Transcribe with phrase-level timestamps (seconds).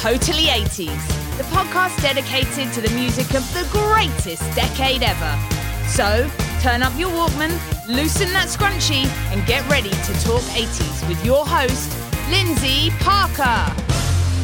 [0.00, 5.38] Totally 80s, the podcast dedicated to the music of the greatest decade ever.
[5.86, 6.26] So,
[6.62, 7.52] turn up your Walkman,
[7.86, 11.94] loosen that scrunchie, and get ready to talk 80s with your host,
[12.30, 13.89] Lindsay Parker.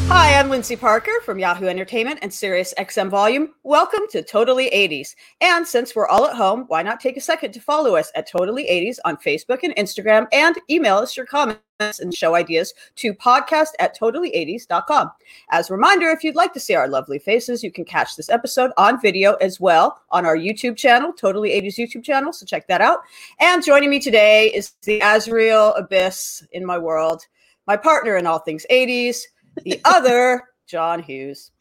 [0.09, 3.55] Hi, I'm Lindsay Parker from Yahoo Entertainment and Sirius XM Volume.
[3.65, 5.17] Welcome to Totally 80s.
[5.41, 8.31] And since we're all at home, why not take a second to follow us at
[8.31, 13.15] Totally 80s on Facebook and Instagram and email us your comments and show ideas to
[13.15, 15.11] podcast at totally80s.com.
[15.51, 18.31] As a reminder, if you'd like to see our lovely faces, you can catch this
[18.31, 22.33] episode on video as well on our YouTube channel, Totally 80s YouTube channel.
[22.33, 23.01] So check that out.
[23.41, 27.27] And joining me today is the Azrael Abyss in my world,
[27.67, 29.23] my partner in all things 80s
[29.65, 31.53] the other John Hughes.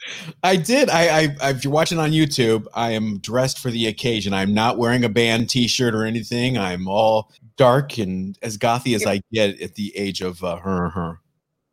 [0.43, 0.89] I did.
[0.89, 4.33] I, I, I, if you're watching on YouTube, I am dressed for the occasion.
[4.33, 6.57] I'm not wearing a band T-shirt or anything.
[6.57, 10.89] I'm all dark and as gothy as I get at the age of uh, her.
[10.89, 11.19] Her.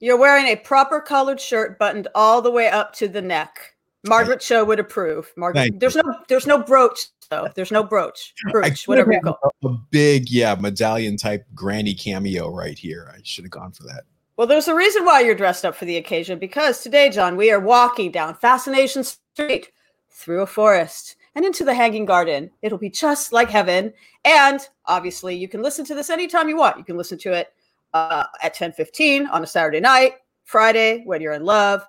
[0.01, 3.77] You're wearing a proper colored shirt, buttoned all the way up to the neck.
[4.05, 5.33] Margaret Cho Show would approve.
[5.37, 6.03] Margaret, there's you.
[6.05, 7.49] no, there's no brooch though.
[7.55, 9.39] There's no brooch, brooch, whatever you call.
[9.65, 13.13] A big, yeah, medallion type granny cameo right here.
[13.15, 14.03] I should have gone for that.
[14.43, 17.53] Well, there's a reason why you're dressed up for the occasion because today, John, we
[17.53, 19.71] are walking down Fascination Street
[20.11, 22.51] through a forest and into the Hanging Garden.
[22.61, 23.93] It'll be just like heaven.
[24.25, 26.77] And obviously, you can listen to this anytime you want.
[26.77, 27.53] You can listen to it
[27.95, 31.87] uh, at 10:15 on a Saturday night, Friday when you're in love.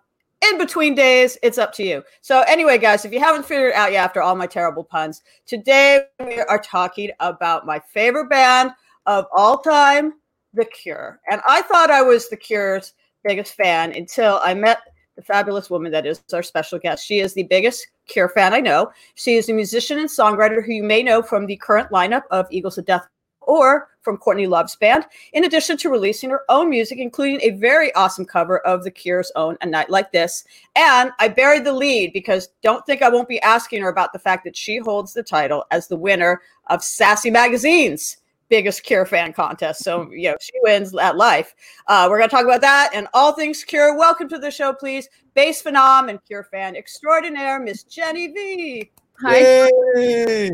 [0.47, 2.03] In between days, it's up to you.
[2.21, 5.23] So, anyway, guys, if you haven't figured it out yet after all my terrible puns,
[5.47, 8.73] today we are talking about my favorite band
[9.07, 10.13] of all time,
[10.53, 11.19] the Cure.
[11.29, 12.93] And I thought I was The Cure's
[13.23, 14.79] biggest fan until I met
[15.15, 17.05] the fabulous woman that is our special guest.
[17.05, 18.91] She is the biggest Cure fan I know.
[19.15, 22.47] She is a musician and songwriter who you may know from the current lineup of
[22.49, 23.07] Eagles of Death
[23.41, 27.93] or from Courtney Love's band, in addition to releasing her own music, including a very
[27.95, 30.43] awesome cover of The Cure's own A Night Like This.
[30.75, 34.19] And I buried the lead because don't think I won't be asking her about the
[34.19, 38.17] fact that she holds the title as the winner of Sassy Magazine's
[38.53, 39.83] biggest Cure fan contest.
[39.83, 41.55] So, you know, she wins at life.
[41.87, 43.97] Uh, we're going to talk about that and all things Cure.
[43.97, 45.09] Welcome to the show, please.
[45.33, 48.91] Bass phenom and Cure fan extraordinaire, Miss Jenny V.
[49.21, 49.39] Hi.
[49.39, 50.51] Yay.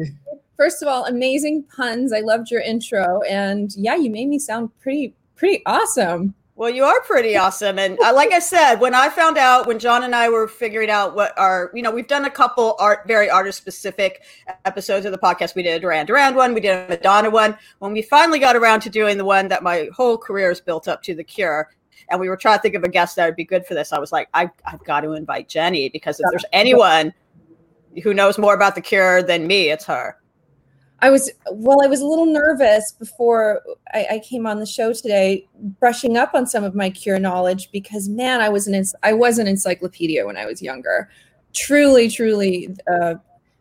[0.55, 2.13] First of all, amazing puns.
[2.13, 3.21] I loved your intro.
[3.23, 6.33] And yeah, you made me sound pretty, pretty awesome.
[6.59, 7.79] Well, you are pretty awesome.
[7.79, 10.89] And uh, like I said, when I found out, when John and I were figuring
[10.89, 14.23] out what our, you know, we've done a couple art, very artist specific
[14.65, 15.55] episodes of the podcast.
[15.55, 17.57] We did a Duran Duran one, we did a Madonna one.
[17.77, 20.89] When we finally got around to doing the one that my whole career is built
[20.89, 21.69] up to, The Cure,
[22.09, 23.93] and we were trying to think of a guest that would be good for this,
[23.93, 27.13] I was like, I, I've got to invite Jenny because if there's anyone
[28.03, 30.17] who knows more about The Cure than me, it's her.
[31.01, 33.61] I was well, I was a little nervous before
[33.93, 35.47] I, I, came on the show today,
[35.79, 39.39] brushing up on some of my cure knowledge because man, I was an I was
[39.39, 41.09] an encyclopedia when I was younger.
[41.53, 43.15] Truly, truly, uh,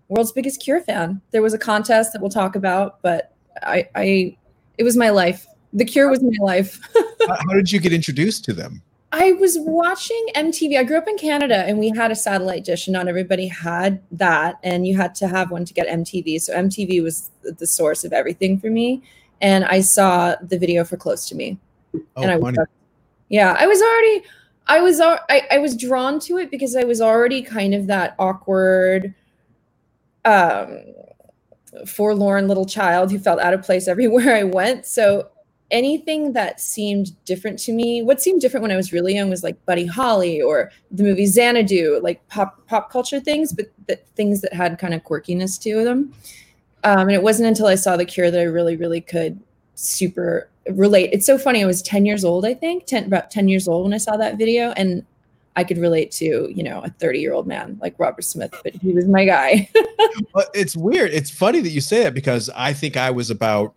[0.09, 1.21] world's biggest cure fan.
[1.31, 4.37] There was a contest that we'll talk about, but I, I
[4.77, 5.47] it was my life.
[5.73, 6.81] The cure was my life.
[7.29, 8.83] How did you get introduced to them?
[9.11, 10.79] I was watching MTV.
[10.79, 14.03] I grew up in Canada and we had a satellite dish, and not everybody had
[14.13, 14.57] that.
[14.63, 16.41] And you had to have one to get MTV.
[16.43, 19.03] So MTV was the source of everything for me.
[19.41, 21.59] And I saw the video for Close to Me.
[21.95, 22.55] Oh, and I was,
[23.31, 24.25] yeah, I was already,
[24.67, 28.15] I was, I, I was drawn to it because I was already kind of that
[28.19, 29.15] awkward,
[30.27, 30.83] um,
[31.87, 34.85] forlorn little child who felt out of place everywhere I went.
[34.85, 35.31] So
[35.71, 39.43] anything that seemed different to me what seemed different when i was really young was
[39.43, 43.71] like buddy holly or the movie xanadu like pop pop culture things but
[44.15, 46.13] things that had kind of quirkiness to them.
[46.85, 49.41] Um, and it wasn't until i saw the cure that i really really could
[49.75, 51.11] super relate.
[51.13, 53.85] It's so funny i was 10 years old i think 10 about 10 years old
[53.85, 55.05] when i saw that video and
[55.57, 58.75] i could relate to you know a 30 year old man like robert smith but
[58.75, 59.69] he was my guy.
[60.55, 63.75] It's weird it's funny that you say that because i think i was about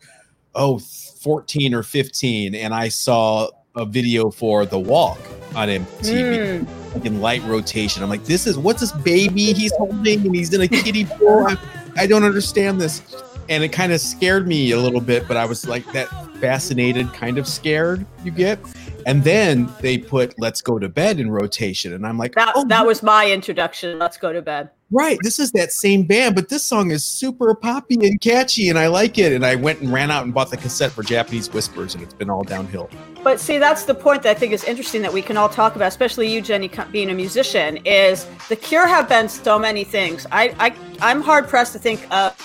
[0.53, 0.79] oh
[1.21, 5.19] 14 or 15 and I saw a video for The Walk
[5.56, 7.06] on MTV mm.
[7.06, 8.01] in light rotation.
[8.03, 11.45] I'm like, this is what's this baby he's holding and he's in a kiddie pool.
[11.47, 11.57] I,
[11.95, 13.01] I don't understand this.
[13.50, 16.07] and it kind of scared me a little bit, but I was like that
[16.38, 18.59] fascinated, kind of scared you get.
[19.06, 21.94] And then they put Let's Go to Bed in rotation.
[21.94, 24.00] And I'm like, That oh, that was my introduction.
[24.00, 24.69] Let's go to bed.
[24.92, 25.18] right.
[25.24, 28.88] This is that same band, but this song is super poppy and catchy, and I
[28.88, 29.33] like it.
[29.33, 32.13] And I went and ran out and bought the cassette for Japanese Whispers, and it's
[32.13, 32.89] been all downhill.
[33.24, 35.75] But see, that's the point that I think is interesting that we can all talk
[35.75, 37.77] about, especially you, Jenny, being a musician.
[37.86, 40.25] Is the Cure have been so many things.
[40.31, 42.36] I, I I'm hard pressed to think of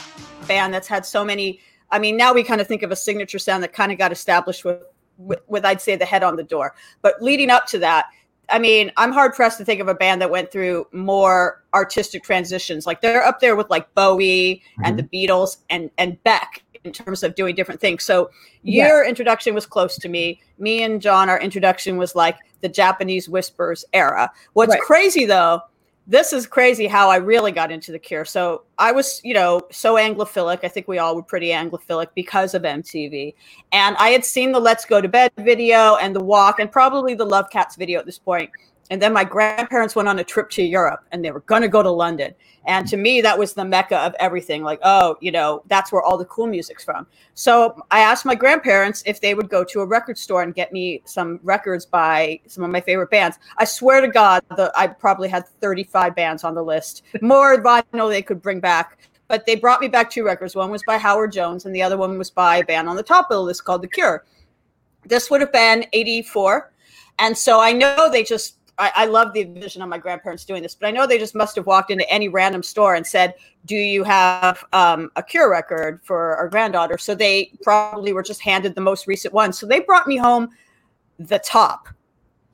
[0.43, 1.61] a band that's had so many.
[1.91, 4.11] I mean, now we kind of think of a signature sound that kind of got
[4.12, 4.79] established with,
[5.18, 6.74] with, with I'd say the head on the door.
[7.02, 8.06] But leading up to that,
[8.48, 12.22] I mean, I'm hard pressed to think of a band that went through more artistic
[12.22, 12.86] transitions.
[12.86, 15.32] Like they're up there with like Bowie and the mm-hmm.
[15.32, 18.04] Beatles and and Beck in terms of doing different things.
[18.04, 18.30] So
[18.62, 18.86] Yeah.
[18.86, 20.40] your introduction was close to me.
[20.58, 24.30] Me and John, our introduction was like the Japanese Whispers era.
[24.52, 24.80] What's Right.
[24.80, 25.60] crazy though,
[26.06, 28.25] this is crazy how I really got into the Cure.
[28.25, 30.61] So I was, you know, so Anglophilic.
[30.62, 33.35] I think we all were pretty Anglophilic because of MTV.
[33.73, 37.14] And I had seen the Let's Go to Bed video and the Walk and probably
[37.14, 38.50] the Love Cats video at this point.
[38.90, 41.68] And then my grandparents went on a trip to Europe and they were going to
[41.68, 42.34] go to London.
[42.66, 44.62] And to me, that was the mecca of everything.
[44.62, 47.06] Like, oh, you know, that's where all the cool music's from.
[47.34, 50.72] So I asked my grandparents if they would go to a record store and get
[50.72, 53.38] me some records by some of my favorite bands.
[53.58, 58.10] I swear to God, the, I probably had 35 bands on the list, more vinyl
[58.10, 58.98] they could bring back.
[59.28, 60.54] But they brought me back two records.
[60.54, 63.02] One was by Howard Jones, and the other one was by a band on the
[63.02, 64.24] top of the list called The Cure.
[65.04, 66.72] This would have been 84.
[67.18, 70.62] And so I know they just, I, I love the vision of my grandparents doing
[70.62, 73.34] this, but I know they just must have walked into any random store and said,
[73.64, 76.99] Do you have um, a Cure record for our granddaughter?
[76.99, 79.52] So they probably were just handed the most recent one.
[79.52, 80.50] So they brought me home
[81.19, 81.88] the top.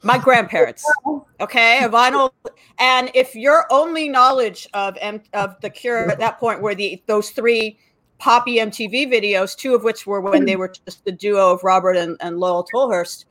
[0.05, 0.85] My grandparents,
[1.41, 2.31] okay, a vinyl.
[2.79, 7.01] And if your only knowledge of M- of the Cure at that point were the
[7.07, 7.79] those three
[8.19, 11.97] poppy MTV videos, two of which were when they were just the duo of Robert
[11.97, 13.27] and, and Lol Tolhurst,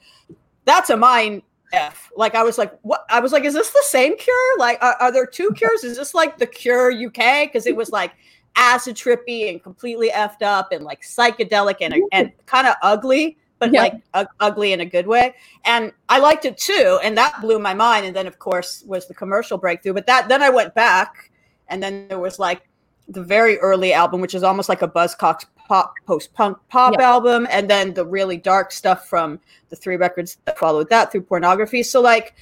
[0.65, 1.41] that's a mind
[1.73, 2.11] F.
[2.15, 3.05] Like I was like, what?
[3.09, 4.57] I was like, is this the same Cure?
[4.59, 5.83] Like, are, are there two Cures?
[5.83, 7.47] Is this like the Cure UK?
[7.47, 8.13] Because it was like
[8.55, 13.73] acid trippy and completely effed up and like psychedelic and and kind of ugly, but
[13.73, 13.81] Yeah.
[14.13, 15.33] like ugly in a good way.
[15.65, 18.05] And I liked it too, and that blew my mind.
[18.05, 19.93] And then of course was the commercial breakthrough.
[19.93, 21.31] But that then I went back,
[21.69, 22.67] and then there was like
[23.07, 27.09] the very early album, which is almost like a Buzzcocks pop post punk pop Yeah.
[27.13, 29.39] album, and then the really dark stuff from
[29.69, 31.81] the three records that followed that through pornography.
[31.81, 32.33] So like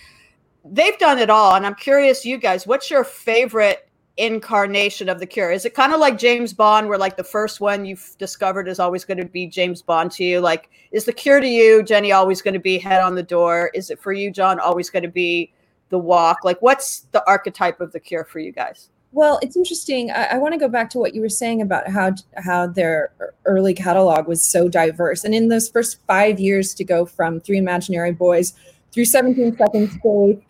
[0.65, 3.87] they've done it all, and I'm curious, you guys, what's your favorite
[4.17, 5.51] incarnation of the Cure?
[5.51, 8.79] Is it kind of like James Bond, where like the first one you've discovered is
[8.79, 10.39] always going to be James Bond to you?
[10.39, 13.69] Like, is the Cure to you, Jenny, always going to be Head on the Door?
[13.75, 15.53] Is it for you, John, always going to be
[15.89, 16.43] The Walk?
[16.43, 18.89] Like, what's the archetype of the Cure for you guys?
[19.11, 20.11] Well, it's interesting.
[20.11, 23.11] I, I want to go back to what you were saying about how how their
[23.45, 27.57] early catalog was so diverse, and in those first five years to go from Three
[27.57, 28.53] Imaginary Boys
[28.91, 30.41] through 17 Seconds Faith,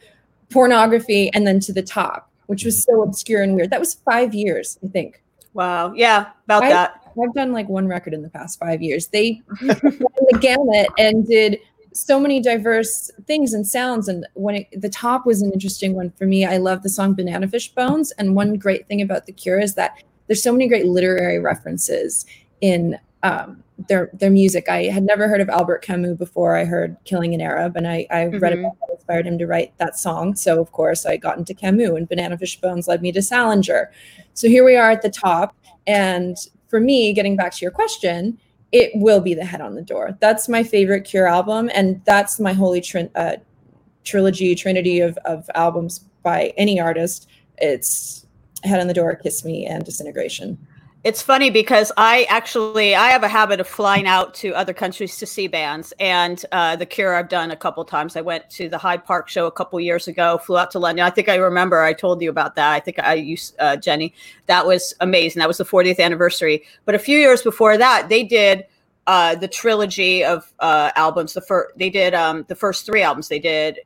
[0.49, 3.69] pornography, and then to the top, which was so obscure and weird.
[3.69, 5.21] That was five years, I think.
[5.53, 6.95] Wow, yeah, about I- that.
[7.21, 9.07] I've done like one record in the past five years.
[9.07, 11.59] They ran the gamut and did
[11.93, 14.07] so many diverse things and sounds.
[14.07, 17.13] And when it, the top was an interesting one for me, I love the song
[17.13, 18.11] Banana Fish Bones.
[18.11, 22.25] And one great thing about The Cure is that there's so many great literary references
[22.61, 24.69] in um, their their music.
[24.69, 28.07] I had never heard of Albert Camus before I heard Killing an Arab, and I,
[28.11, 28.59] I read Mhm.
[28.59, 30.35] about what inspired him to write that song.
[30.35, 33.91] So of course I got into Camus, and Banana Fish Bones led me to Salinger.
[34.35, 35.55] So here we are at the top,
[35.87, 36.37] and
[36.67, 38.37] for me, getting back to your question,
[38.71, 40.17] it will be the head on the door.
[40.19, 43.37] That's my favorite Cure album, and that's my holy trin- uh,
[44.03, 47.27] trilogy, trinity of, of albums by any artist.
[47.57, 48.25] It's
[48.63, 50.57] Head on the Door, Kiss Me, and Disintegration.
[51.05, 55.15] It's funny because I actually I have a habit of flying out to other countries
[55.19, 58.17] to see bands, and uh, the Cure I've done a couple times.
[58.17, 60.39] I went to the Hyde Park show a couple years ago.
[60.39, 61.05] Flew out to London.
[61.05, 62.73] I think I remember I told you about that.
[62.73, 64.13] I think I used uh, Jenny.
[64.47, 65.39] That was amazing.
[65.39, 66.63] That was the 40th anniversary.
[66.83, 68.65] But a few years before that, they did
[69.07, 71.31] uh, the trilogy of uh, albums.
[71.31, 73.29] The first they did um, the first three albums.
[73.29, 73.79] They did.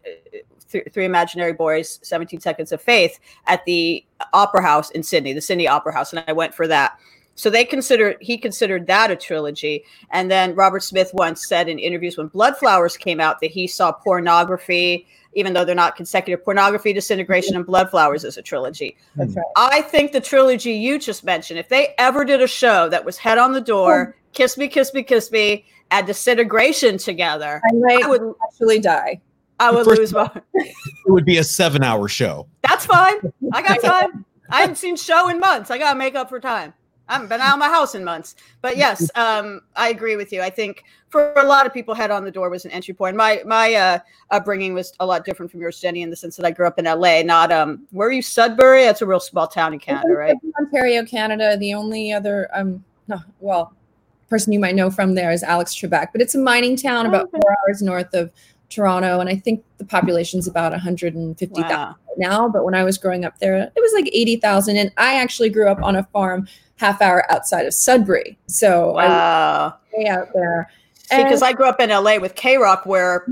[0.73, 4.03] Th- Three Imaginary Boys, 17 Seconds of Faith at the
[4.33, 6.99] Opera House in Sydney, the Sydney Opera House, and I went for that.
[7.35, 9.85] So they considered he considered that a trilogy.
[10.11, 13.65] And then Robert Smith once said in interviews when Blood Flowers came out that he
[13.67, 18.95] saw pornography, even though they're not consecutive, pornography, disintegration, and Blood Flowers as a trilogy.
[19.15, 19.45] That's right.
[19.55, 23.17] I think the trilogy you just mentioned, if they ever did a show that was
[23.17, 24.19] head on the door, oh.
[24.33, 29.21] kiss me, kiss me, kiss me, and disintegration together, I I would actually die.
[29.63, 30.75] I would First lose my It
[31.07, 32.47] would be a seven hour show.
[32.67, 33.19] That's fine.
[33.53, 34.25] I got time.
[34.49, 35.71] I haven't seen show in months.
[35.71, 36.73] I gotta make up for time.
[37.07, 38.35] I haven't been out of my house in months.
[38.61, 40.41] But yes, um, I agree with you.
[40.41, 43.15] I think for a lot of people, head on the door was an entry point.
[43.15, 43.99] My my uh,
[44.31, 46.79] upbringing was a lot different from yours, Jenny, in the sense that I grew up
[46.79, 47.21] in LA.
[47.21, 48.83] Not um, where are you, Sudbury?
[48.83, 50.35] That's a real small town in Canada, right?
[50.59, 51.57] Ontario, Canada.
[51.57, 53.73] The only other um, no, well,
[54.29, 57.29] person you might know from there is Alex Trebek, but it's a mining town about
[57.29, 58.31] four hours north of
[58.73, 61.95] Toronto, and I think the population's about 150,000 Wow.
[62.17, 62.49] now.
[62.49, 65.67] But when I was growing up there, it was like 80,000, and I actually grew
[65.67, 70.69] up on a farm half hour outside of Sudbury, so I was way out there.
[71.09, 73.25] Because I grew up in LA with K Rock, where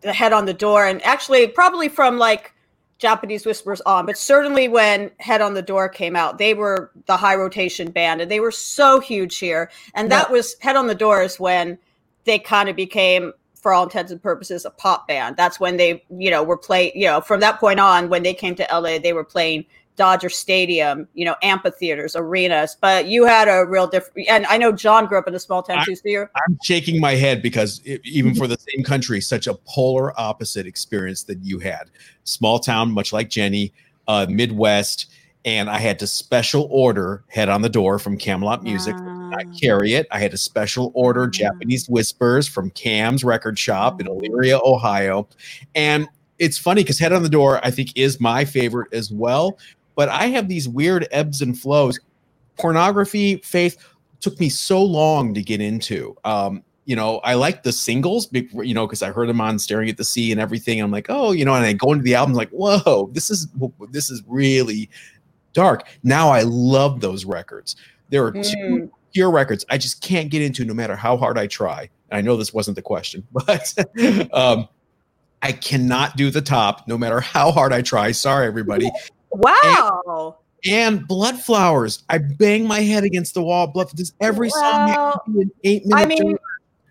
[0.00, 2.52] the head on the door, and actually probably from like
[2.98, 7.16] Japanese Whispers on, but certainly when Head on the Door came out, they were the
[7.16, 9.70] high rotation band, and they were so huge here.
[9.94, 11.76] And that was Head on the Door is when
[12.24, 15.36] they kind of became, for all intents and purposes, a pop band.
[15.36, 16.92] That's when they, you know, were playing.
[16.94, 19.64] You know, from that point on, when they came to LA, they were playing
[19.96, 22.76] Dodger Stadium, you know, amphitheaters, arenas.
[22.80, 25.62] But you had a real different, and I know John grew up in a small
[25.62, 25.96] town I- too.
[25.96, 29.54] So you're I'm shaking my head because it, even for the same country, such a
[29.54, 31.90] polar opposite experience that you had.
[32.24, 33.72] Small town, much like Jenny,
[34.06, 35.06] uh, Midwest,
[35.44, 38.94] and I had to special order head on the door from Camelot Music.
[39.34, 40.06] I carry it.
[40.10, 41.32] I had a special order Mm.
[41.32, 45.28] Japanese Whispers from Cam's Record Shop in Elyria, Ohio.
[45.74, 49.58] And it's funny because Head on the Door, I think, is my favorite as well.
[49.94, 51.98] But I have these weird ebbs and flows.
[52.58, 53.76] Pornography, faith
[54.20, 56.16] took me so long to get into.
[56.24, 59.88] Um, you know, I like the singles, you know, because I heard them on Staring
[59.88, 60.80] at the Sea and everything.
[60.80, 63.48] I'm like, oh, you know, and I go into the album like, whoa, this is
[63.90, 64.88] this is really
[65.52, 65.88] dark.
[66.02, 67.76] Now I love those records.
[68.10, 68.90] There are two Mm.
[69.16, 71.88] Pure records I just can't get into no matter how hard I try.
[72.12, 73.72] I know this wasn't the question, but
[74.34, 74.68] um,
[75.40, 78.12] I cannot do the top no matter how hard I try.
[78.12, 78.90] Sorry, everybody.
[79.30, 80.36] Wow.
[80.66, 83.68] And Blood Flowers, I bang my head against the wall.
[83.68, 86.02] Blood, does every song have Well, to be an eight minute?
[86.02, 86.36] I mean,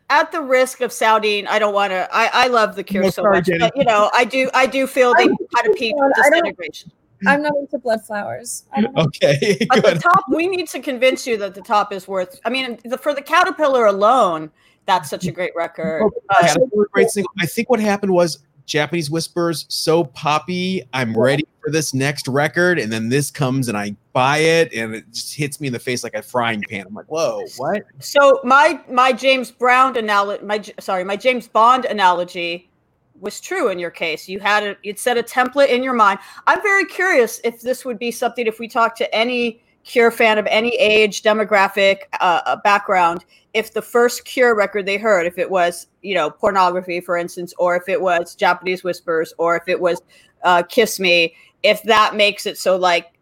[0.09, 2.07] at the risk of sounding, I don't want to.
[2.11, 3.59] I, I love the Cure No, so sorry, much, Jenny.
[3.59, 4.49] but you know, I do.
[4.55, 6.91] I do feel they I'm- kind of peaked with I don't- disintegration.
[7.27, 8.65] I'm not into blood flowers.
[8.73, 12.07] I don't okay, But the top, we need to convince you that the top is
[12.07, 12.39] worth.
[12.45, 14.51] I mean, the, for the Caterpillar alone,
[14.85, 16.03] that's such a great record.
[16.03, 17.31] Oh, Uh, Caterpillar, great single.
[17.39, 20.83] I think what happened was Japanese Whispers so poppy.
[20.93, 24.95] I'm ready for this next record, and then this comes and I buy it, and
[24.95, 26.85] it just hits me in the face like a frying pan.
[26.87, 27.83] I'm like, whoa, what?
[27.99, 32.69] so my my James Brown analogy, my sorry, my James Bond analogy
[33.19, 34.27] was true in your case.
[34.27, 34.77] You had it.
[34.83, 36.19] It set a template in your mind.
[36.47, 40.39] I'm very curious if this would be something if we talk to any Cure fan
[40.39, 43.23] of any age, demographic, uh, uh, background.
[43.53, 47.53] If the first Cure record they heard, if it was you know pornography, for instance,
[47.59, 50.01] or if it was Japanese Whispers, or if it was
[50.43, 53.13] uh, Kiss Me, if that makes it so like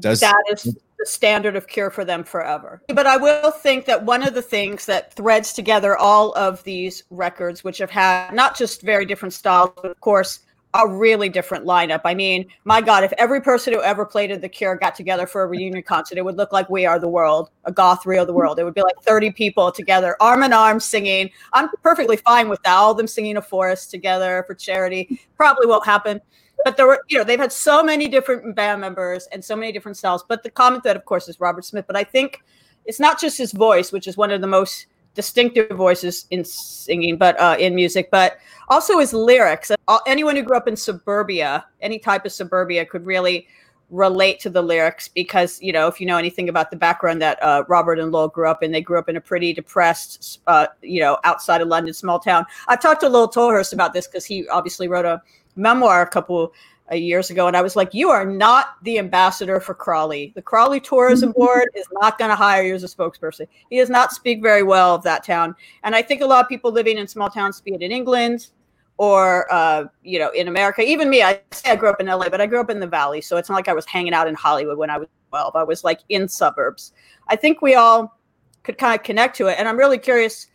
[0.00, 2.82] Does that is the standard of cure for them forever.
[2.88, 7.04] But I will think that one of the things that threads together all of these
[7.10, 10.40] records, which have had not just very different styles, but of course,
[10.74, 12.00] a really different lineup.
[12.04, 15.24] I mean, my God, if every person who ever played in The Cure got together
[15.24, 18.24] for a reunion concert, it would look like We Are the World, a goth Rio
[18.24, 18.58] the World.
[18.58, 21.30] It would be like 30 people together, arm in arm, singing.
[21.52, 22.74] I'm perfectly fine with that.
[22.74, 25.20] All of them singing a forest together for charity.
[25.36, 26.20] Probably won't happen
[26.64, 29.72] but there were you know they've had so many different band members and so many
[29.72, 30.24] different styles.
[30.26, 31.86] But the common thread of course is robert smith.
[31.86, 32.42] But i think
[32.84, 37.16] it's not just his voice which is one of the most distinctive voices in singing
[37.16, 39.70] but uh, in music but also his lyrics.
[39.86, 43.46] Uh, anyone who grew up in suburbia any type of suburbia could really
[43.90, 47.40] relate to the lyrics because you know if you know anything about the background that
[47.42, 50.66] uh, robert and lol grew up in they grew up in a pretty depressed uh,
[50.82, 54.24] you know outside of london small town i've talked to lol tolhurst about this because
[54.24, 55.20] he obviously wrote a
[55.56, 56.52] memoir a couple
[56.92, 60.32] uh, years ago, and I was like, "You are not the ambassador for Crawley.
[60.34, 63.46] The Crawley Tourism Board is not going to hire you as a spokesperson.
[63.70, 66.48] He does not speak very well of that town." And I think a lot of
[66.50, 68.48] people living in small towns, be it in England
[68.96, 72.28] or uh, you know in America, even me, I say I grew up in LA,
[72.28, 74.28] but I grew up in the Valley, so it's not like I was hanging out
[74.28, 75.56] in Hollywood when I was twelve.
[75.56, 76.92] I was like in suburbs.
[77.28, 78.18] I think we all
[78.62, 80.48] could kind of connect to it, and I'm really curious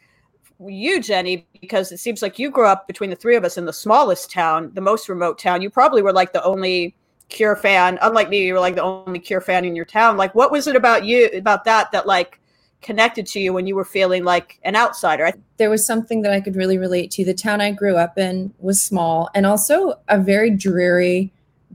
[0.67, 3.65] you, Jenny, because it seems like you grew up between the three of us in
[3.65, 5.61] the smallest town, the most remote town.
[5.61, 6.95] You probably were like the only
[7.29, 7.99] Cure fan.
[8.01, 10.17] Unlike me, you were like the only Cure fan in your town.
[10.17, 12.41] Like, what was it about you, about that, that like
[12.81, 15.31] connected to you when you were feeling like an outsider?
[15.57, 17.25] There was something that I could really relate to.
[17.25, 21.31] The town I grew up in was small and also a very dreary,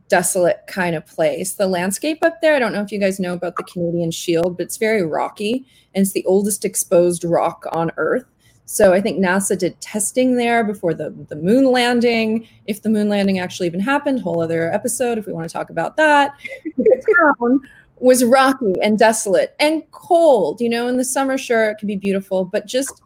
[0.09, 1.55] desolate kind of place.
[1.55, 4.57] The landscape up there, I don't know if you guys know about the Canadian Shield,
[4.57, 8.25] but it's very rocky and it's the oldest exposed rock on Earth.
[8.67, 12.49] So I think NASA did testing there before the, the moon landing.
[12.67, 15.69] If the moon landing actually even happened, whole other episode if we want to talk
[15.69, 16.33] about that.
[17.99, 20.61] Was rocky and desolate and cold.
[20.61, 23.03] You know, in the summer, sure, it can be beautiful, but just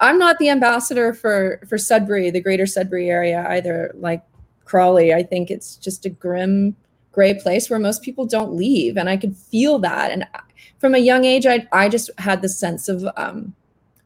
[0.00, 3.92] I'm not the ambassador for for Sudbury, the greater Sudbury area either.
[3.94, 4.22] Like
[4.64, 6.76] Crawley, I think it's just a grim,
[7.12, 10.12] gray place where most people don't leave, and I could feel that.
[10.12, 10.26] And
[10.78, 13.54] from a young age, I I just had the sense of um,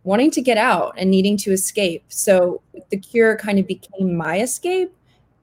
[0.04, 2.04] wanting to get out and needing to escape.
[2.08, 4.94] So the Cure kind of became my escape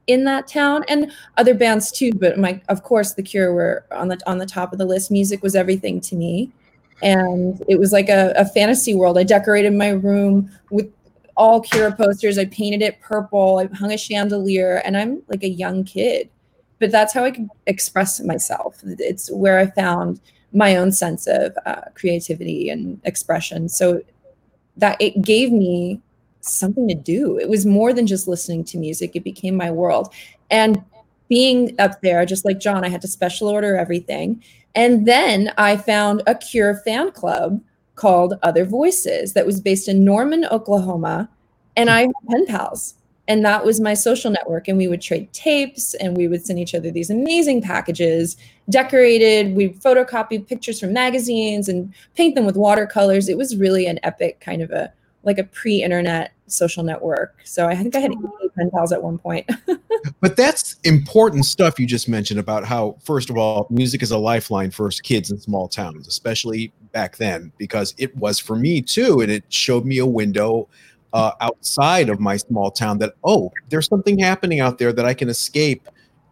[0.09, 4.07] in that town and other bands too but my of course the cure were on
[4.07, 5.11] the on the top of the list.
[5.11, 6.51] Music was everything to me.
[7.01, 9.17] And it was like a, a fantasy world.
[9.17, 10.91] I decorated my room with
[11.37, 12.37] all cure posters.
[12.37, 13.59] I painted it purple.
[13.59, 16.29] I hung a chandelier and i'm like a young kid
[16.79, 18.79] but that's how i could express myself.
[18.83, 20.19] It's where i found
[20.53, 23.69] my own sense of uh, creativity and expression.
[23.69, 24.01] So
[24.77, 26.01] that it gave me
[26.41, 27.37] something to do.
[27.37, 30.13] It was more than just listening to music, it became my world.
[30.49, 30.83] And
[31.27, 34.43] being up there, just like John, I had to special order everything.
[34.75, 37.61] And then I found a Cure fan club
[37.95, 41.29] called Other Voices that was based in Norman, Oklahoma.
[41.75, 42.95] And I had pen pals.
[43.27, 44.67] And that was my social network.
[44.67, 48.37] And we would trade tapes and we would send each other these amazing packages,
[48.71, 49.55] decorated.
[49.55, 53.29] We photocopy pictures from magazines and paint them with watercolors.
[53.29, 54.91] It was really an epic kind of a
[55.29, 57.35] like a pre-internet social network.
[57.43, 58.21] So I think I had 80
[58.57, 59.47] pen pals at one point.
[60.21, 64.17] but that's important stuff you just mentioned about how, first of all, music is a
[64.17, 69.21] lifeline for kids in small towns, especially back then, because it was for me too,
[69.21, 70.67] and it showed me a window
[71.13, 75.13] uh, outside of my small town that oh, there's something happening out there that I
[75.13, 75.87] can escape.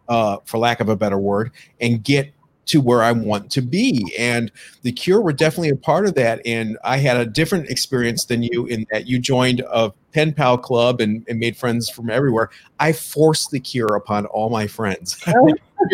[0.08, 1.50] Uh, for lack of a better word,
[1.82, 2.32] and get
[2.68, 4.14] to where I want to be.
[4.18, 6.40] And the Cure were definitely a part of that.
[6.46, 10.58] And I had a different experience than you in that you joined a pen pal
[10.58, 12.50] club and, and made friends from everywhere.
[12.78, 15.22] I forced the Cure upon all my friends.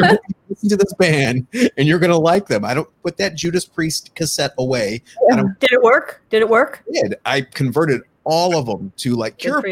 [0.00, 0.16] Oh.
[0.48, 2.64] listen to this band and you're gonna like them.
[2.64, 5.02] I don't put that Judas Priest cassette away.
[5.28, 6.22] Did it work?
[6.30, 6.82] Did it work?
[6.88, 7.16] I did.
[7.26, 9.62] I converted all of them to like Cure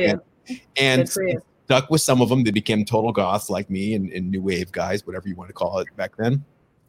[0.76, 2.44] and stuck with some of them.
[2.44, 5.54] They became total goths like me and, and new wave guys, whatever you want to
[5.54, 6.44] call it back then.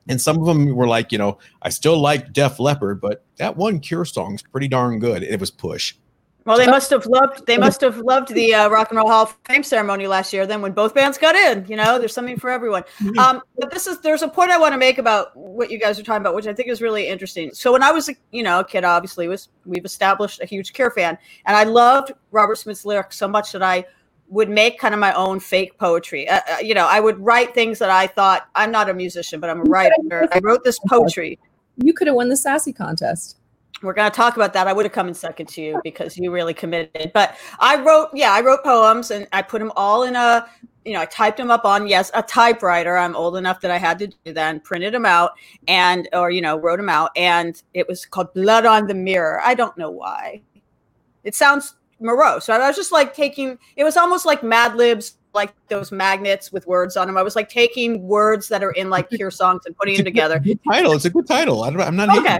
[0.07, 3.55] And some of them were like, you know, I still like Def Leppard, but that
[3.55, 5.23] one Cure song's pretty darn good.
[5.23, 5.95] It was Push.
[6.45, 7.45] Well, they must have loved.
[7.45, 10.45] They must have loved the uh, Rock and Roll Hall of Fame ceremony last year.
[10.45, 12.83] Then, when both bands got in, you know, there's something for everyone.
[12.99, 13.17] Mm-hmm.
[13.17, 15.97] Um, but this is there's a point I want to make about what you guys
[15.99, 17.53] are talking about, which I think is really interesting.
[17.53, 20.73] So, when I was, a, you know, a kid, obviously, was we've established a huge
[20.73, 23.85] Cure fan, and I loved Robert Smith's lyrics so much that I
[24.27, 26.27] would make kind of my own fake poetry.
[26.27, 29.39] Uh, uh, you know, I would write things that I thought I'm not a musician,
[29.39, 29.95] but I'm a writer.
[30.11, 31.39] I wrote this poetry.
[31.77, 33.37] You could have won the sassy contest.
[33.83, 34.67] We're going to talk about that.
[34.67, 37.11] I would have come in second to you because you really committed.
[37.13, 40.47] But I wrote, yeah, I wrote poems and I put them all in a,
[40.85, 42.97] you know, I typed them up on yes, a typewriter.
[42.97, 45.31] I'm old enough that I had to do that and printed them out
[45.67, 47.11] and, or you know, wrote them out.
[47.17, 49.41] And it was called Blood on the Mirror.
[49.43, 50.41] I don't know why.
[51.25, 52.45] It sounds morose.
[52.45, 56.51] So I was just like taking it was almost like Mad Libs, like those magnets
[56.51, 57.17] with words on them.
[57.17, 60.39] I was like taking words that are in like Cure songs and putting them together.
[60.39, 60.93] Good title.
[60.93, 61.63] It's a good title.
[61.63, 62.39] I don't, I'm not okay.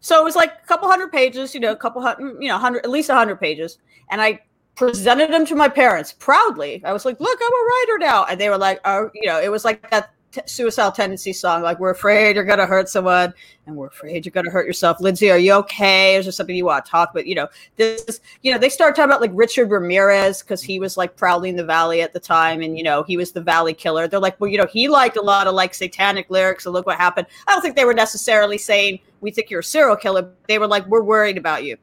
[0.00, 2.48] So it was like a couple hundred pages, you know, a couple hundred, mm, you
[2.48, 3.78] know, hundred at least a hundred pages,
[4.10, 4.40] and I
[4.74, 6.82] presented them to my parents proudly.
[6.84, 9.40] I was like, "Look, I'm a writer now," and they were like, "Oh, you know,"
[9.40, 13.32] it was like that t- suicidal tendency song like we're afraid you're gonna hurt someone
[13.66, 15.00] and we're afraid you're gonna hurt yourself.
[15.00, 16.16] Lindsay are you okay?
[16.16, 17.26] Is there something you want to talk about?
[17.26, 20.78] You know this is, you know they start talking about like richard ramirez because he
[20.78, 23.74] was like prowling the valley at the time and you know he was the valley
[23.74, 24.08] killer.
[24.08, 26.86] They're like well you know he liked a lot of like satanic lyrics and look
[26.86, 27.26] what happened.
[27.46, 30.66] I don't think they were necessarily saying we think you're a serial killer they were
[30.66, 31.76] like we're worried about you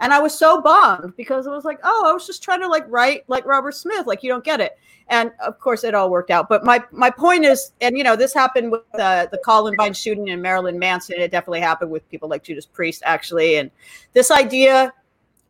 [0.00, 2.68] and I was so bummed because it was like, oh, I was just trying to
[2.68, 4.78] like write like Robert Smith, like you don't get it.
[5.08, 6.48] And of course, it all worked out.
[6.48, 10.28] But my my point is, and you know, this happened with uh, the Columbine shooting
[10.28, 11.20] in Marilyn Manson.
[11.20, 13.56] It definitely happened with people like Judas Priest, actually.
[13.56, 13.70] And
[14.12, 14.92] this idea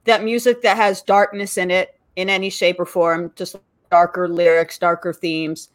[0.05, 3.57] that music that has darkness in it in any shape or form, just
[3.91, 5.69] darker lyrics, darker themes,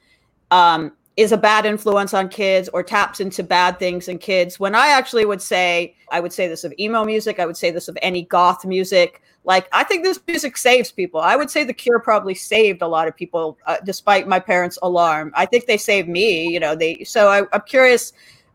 [0.51, 4.59] um, is a bad influence on kids or taps into bad things in kids.
[4.59, 7.71] When I actually would say, I would say this of emo music, I would say
[7.71, 9.21] this of any goth music.
[9.45, 11.21] Like, I think this music saves people.
[11.21, 14.77] I would say The Cure probably saved a lot of people, uh, despite my parents'
[14.81, 15.31] alarm.
[15.35, 16.49] I think they saved me.
[16.49, 17.03] You know, they.
[17.03, 18.11] So I, am curious,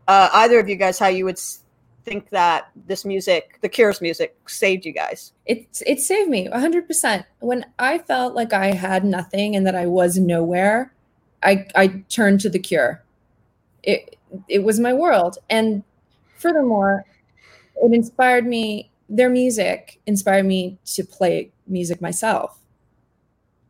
[0.07, 1.39] uh, either of you guys, how you would
[2.03, 5.31] think that this music, The Cure's music, saved you guys.
[5.45, 6.87] It it saved me 100.
[6.87, 10.93] percent When I felt like I had nothing and that I was nowhere
[11.43, 13.03] I I turned to the cure.
[13.83, 15.37] It it was my world.
[15.49, 15.83] And
[16.37, 17.05] furthermore,
[17.75, 22.59] it inspired me, their music inspired me to play music myself.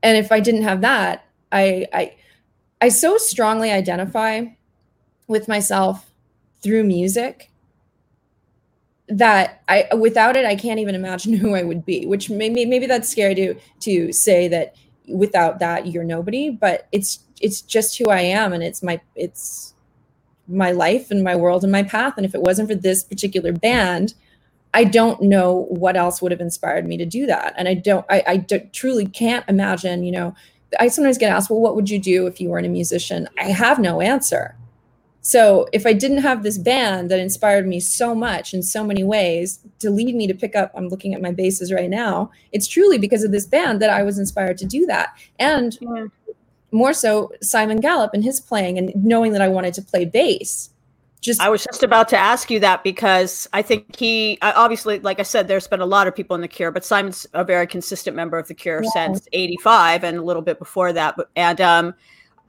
[0.03, 2.15] And if I didn't have that, I I
[2.81, 4.45] I so strongly identify
[5.27, 6.11] with myself
[6.61, 7.49] through music
[9.07, 12.05] that I without it I can't even imagine who I would be.
[12.05, 14.75] Which maybe maybe that's scary to to say that
[15.07, 19.73] without that you're nobody, but it's it's just who I am and it's my it's
[20.47, 22.13] my life and my world and my path.
[22.17, 24.13] And if it wasn't for this particular band,
[24.73, 27.53] I don't know what else would have inspired me to do that.
[27.57, 28.37] And I don't, I, I
[28.73, 30.35] truly can't imagine, you know,
[30.79, 33.27] I sometimes get asked, well, what would you do if you weren't a musician?
[33.37, 34.55] I have no answer.
[35.23, 39.03] So if I didn't have this band that inspired me so much in so many
[39.03, 42.31] ways to lead me to pick up, I'm looking at my basses right now.
[42.51, 45.09] It's truly because of this band that I was inspired to do that.
[45.37, 46.05] And yeah.
[46.71, 50.69] More so Simon Gallup and his playing and knowing that I wanted to play bass
[51.21, 55.19] just I was just about to ask you that because I think he obviously, like
[55.19, 57.67] I said, there's been a lot of people in the Cure, but Simon's a very
[57.67, 58.89] consistent member of the Cure yeah.
[58.91, 61.15] since '85 and a little bit before that.
[61.15, 61.93] But and um,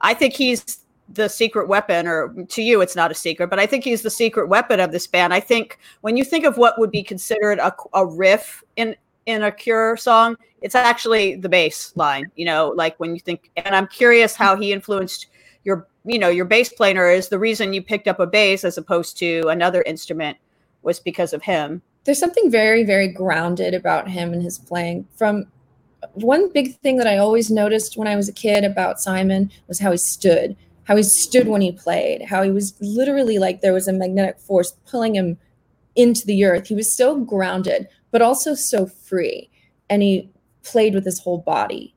[0.01, 3.67] I think he's the secret weapon, or to you, it's not a secret, but I
[3.67, 5.35] think he's the secret weapon of this band.
[5.35, 9.43] I think when you think of what would be considered a, a riff in in
[9.43, 12.31] a Cure song, it's actually the bass line.
[12.35, 15.27] You know, like when you think, and I'm curious how he influenced
[15.63, 18.77] your you know your bass player is the reason you picked up a bass as
[18.77, 20.37] opposed to another instrument
[20.81, 21.81] was because of him.
[22.03, 25.07] There's something very very grounded about him and his playing.
[25.15, 25.45] From
[26.15, 29.79] one big thing that i always noticed when i was a kid about simon was
[29.79, 33.71] how he stood how he stood when he played how he was literally like there
[33.71, 35.37] was a magnetic force pulling him
[35.95, 36.67] into the earth.
[36.67, 39.49] He was so grounded but also so free
[39.89, 40.29] and he
[40.63, 41.93] played with his whole body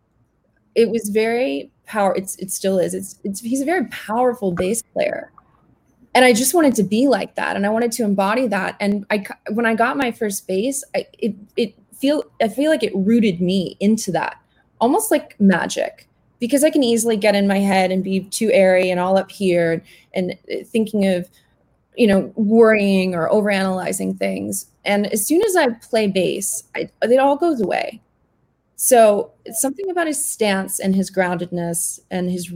[0.76, 2.14] it was very power.
[2.14, 2.94] It's it still is.
[2.94, 5.32] It's it's he's a very powerful bass player,
[6.14, 8.76] and I just wanted to be like that, and I wanted to embody that.
[8.78, 12.84] And I when I got my first bass, I it it feel I feel like
[12.84, 14.36] it rooted me into that,
[14.80, 16.06] almost like magic,
[16.38, 19.30] because I can easily get in my head and be too airy and all up
[19.30, 21.28] here and, and thinking of
[21.96, 24.66] you know worrying or overanalyzing things.
[24.84, 28.00] And as soon as I play bass, I, it all goes away
[28.76, 32.52] so it's something about his stance and his groundedness and his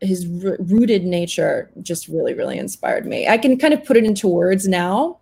[0.00, 3.28] his rooted nature just really really inspired me.
[3.28, 5.18] I can kind of put it into words now,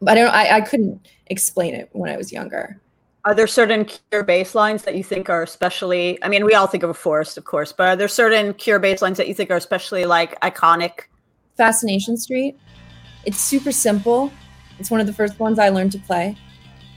[0.00, 0.34] but I don't.
[0.34, 2.80] I, I couldn't explain it when I was younger.
[3.24, 6.22] Are there certain cure bass lines that you think are especially?
[6.22, 8.80] I mean, we all think of a forest, of course, but are there certain cure
[8.80, 11.04] bass lines that you think are especially like iconic?
[11.56, 12.56] Fascination Street.
[13.24, 14.32] It's super simple.
[14.78, 16.36] It's one of the first ones I learned to play.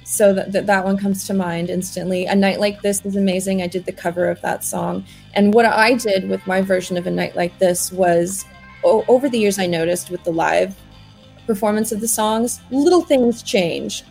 [0.04, 2.26] So that, that that one comes to mind instantly.
[2.28, 3.62] A night like this is amazing.
[3.62, 5.04] I did the cover of that song.
[5.34, 8.46] And what i did with my version of a night like this was
[8.86, 10.76] o- over the years i noticed with the live
[11.46, 14.04] performance of the songs little things change.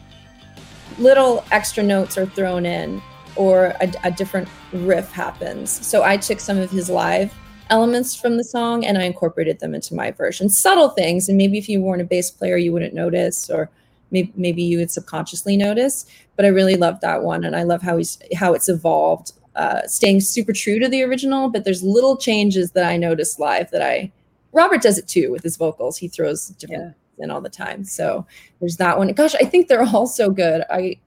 [0.99, 3.03] Little extra notes are thrown in
[3.37, 5.71] or a, a different riff happens.
[5.87, 7.33] So i took some of his live
[7.71, 11.59] elements from the song and i incorporated them into my version subtle things and maybe
[11.59, 13.71] if you weren't a bass player you wouldn't notice or
[14.11, 16.07] maybe, maybe you would subconsciously notice.
[16.37, 19.83] But I really love that one, and I love how he's how it's evolved, uh,
[19.87, 21.49] staying super true to the original.
[21.49, 24.13] But there's little changes that I notice live that I.
[24.53, 25.99] Robert does it too with his vocals.
[25.99, 27.25] He throws different yeah.
[27.25, 27.85] in all the time.
[27.85, 28.27] So
[28.61, 29.09] there's that one.
[29.13, 30.65] Gosh, I think they're all so good.
[30.71, 30.99] I.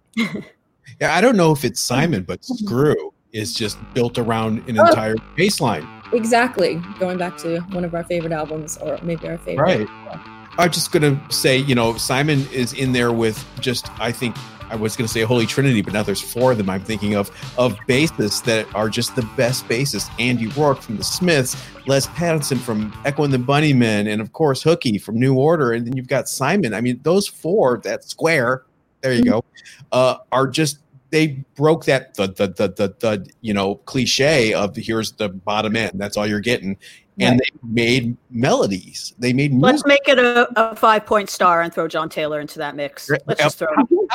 [0.99, 4.85] yeah, I don't know if it's Simon, but Screw is just built around an oh.
[4.85, 5.87] entire bass line.
[6.13, 6.81] Exactly.
[6.99, 9.87] Going back to one of our favorite albums, or maybe our favorite.
[9.87, 10.19] Right.
[10.57, 14.35] I'm just to say, you know, Simon is in there with just, I think,
[14.69, 17.15] I was going to say Holy Trinity, but now there's four of them I'm thinking
[17.15, 20.09] of, of bassists that are just the best bassists.
[20.19, 21.55] Andy Rourke from the Smiths,
[21.87, 25.73] Les Pattinson from Echo and the Bunnymen, and of course Hooky from New Order.
[25.73, 26.73] And then you've got Simon.
[26.73, 28.63] I mean, those four, that square,
[29.01, 29.43] there you go,
[29.91, 30.79] uh, are just
[31.11, 35.75] they broke that the, the the the the you know cliche of here's the bottom
[35.75, 36.77] end that's all you're getting
[37.19, 39.13] and they made melodies.
[39.19, 39.51] They made.
[39.51, 39.63] Music.
[39.63, 43.09] Let's make it a, a, five point star and throw John Taylor into that mix.
[43.25, 43.67] Let's just throw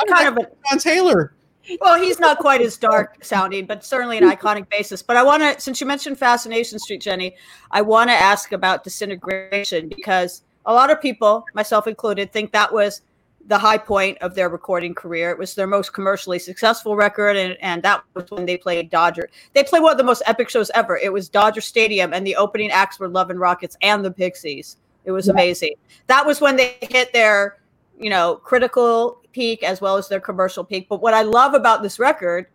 [0.07, 1.33] kind of a, John Taylor.
[1.81, 5.41] Well, he's not quite as dark sounding, but certainly an iconic basis But I want
[5.41, 7.35] to, since you mentioned Fascination Street, Jenny,
[7.71, 12.71] I want to ask about Disintegration because a lot of people, myself included, think that
[12.71, 13.01] was
[13.47, 15.29] the high point of their recording career.
[15.29, 19.29] It was their most commercially successful record, and, and that was when they played Dodger.
[19.53, 20.97] They played one of the most epic shows ever.
[20.97, 24.77] It was Dodger Stadium, and the opening acts were Love and Rockets and the Pixies.
[25.05, 25.33] It was yeah.
[25.33, 25.73] amazing.
[26.07, 27.57] That was when they hit their,
[27.99, 30.87] you know, critical peak as well as their commercial peak.
[30.89, 32.47] But what I love about this record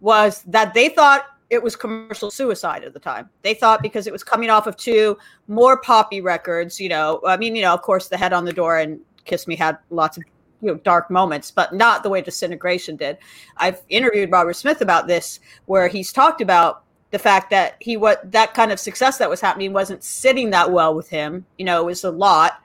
[0.00, 3.30] was that they thought it was commercial suicide at the time.
[3.42, 5.16] They thought because it was coming off of two
[5.48, 8.52] more poppy records, you know, I mean, you know, of course, The Head on the
[8.52, 10.24] Door and Kiss Me had lots of
[10.64, 13.18] you know dark moments but not the way disintegration did
[13.58, 18.30] i've interviewed robert smith about this where he's talked about the fact that he what
[18.32, 21.80] that kind of success that was happening wasn't sitting that well with him you know
[21.80, 22.60] it was a lot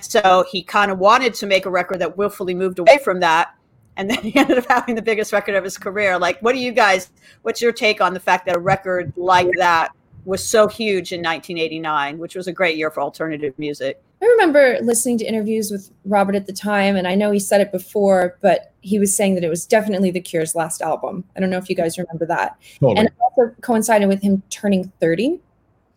[0.00, 3.54] so he kind of wanted to make a record that willfully moved away from that.
[3.96, 6.18] And then he ended up having the biggest record of his career.
[6.18, 7.10] Like, what do you guys,
[7.42, 9.92] what's your take on the fact that a record like that
[10.24, 14.02] was so huge in 1989, which was a great year for alternative music?
[14.24, 17.60] I remember listening to interviews with Robert at the time, and I know he said
[17.60, 21.24] it before, but he was saying that it was definitely The Cure's last album.
[21.36, 22.56] I don't know if you guys remember that.
[22.80, 22.96] Totally.
[22.96, 25.40] And it also coincided with him turning 30.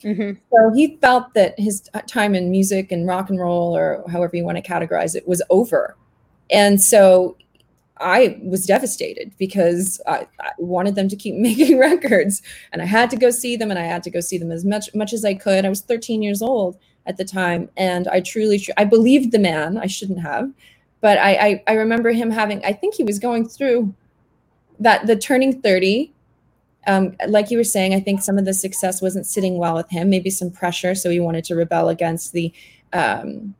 [0.03, 0.39] Mm-hmm.
[0.51, 4.43] So he felt that his time in music and rock and roll, or however you
[4.43, 5.95] want to categorize it, was over.
[6.49, 7.37] And so
[7.99, 12.41] I was devastated because I, I, wanted them to keep making records,
[12.73, 14.65] and I had to go see them, and I had to go see them as
[14.65, 15.65] much much as I could.
[15.65, 19.77] I was 13 years old, at the time, and I truly, I believed the man.
[19.77, 20.51] I shouldn't have,
[21.01, 22.63] but I, I, I remember him having.
[22.65, 23.95] I think he was going through
[24.79, 26.13] that the turning thirty.
[26.87, 29.89] Um, like you were saying, I think some of the success wasn't sitting well with
[29.89, 30.09] him.
[30.09, 32.53] Maybe some pressure, so he wanted to rebel against the
[32.93, 33.55] um,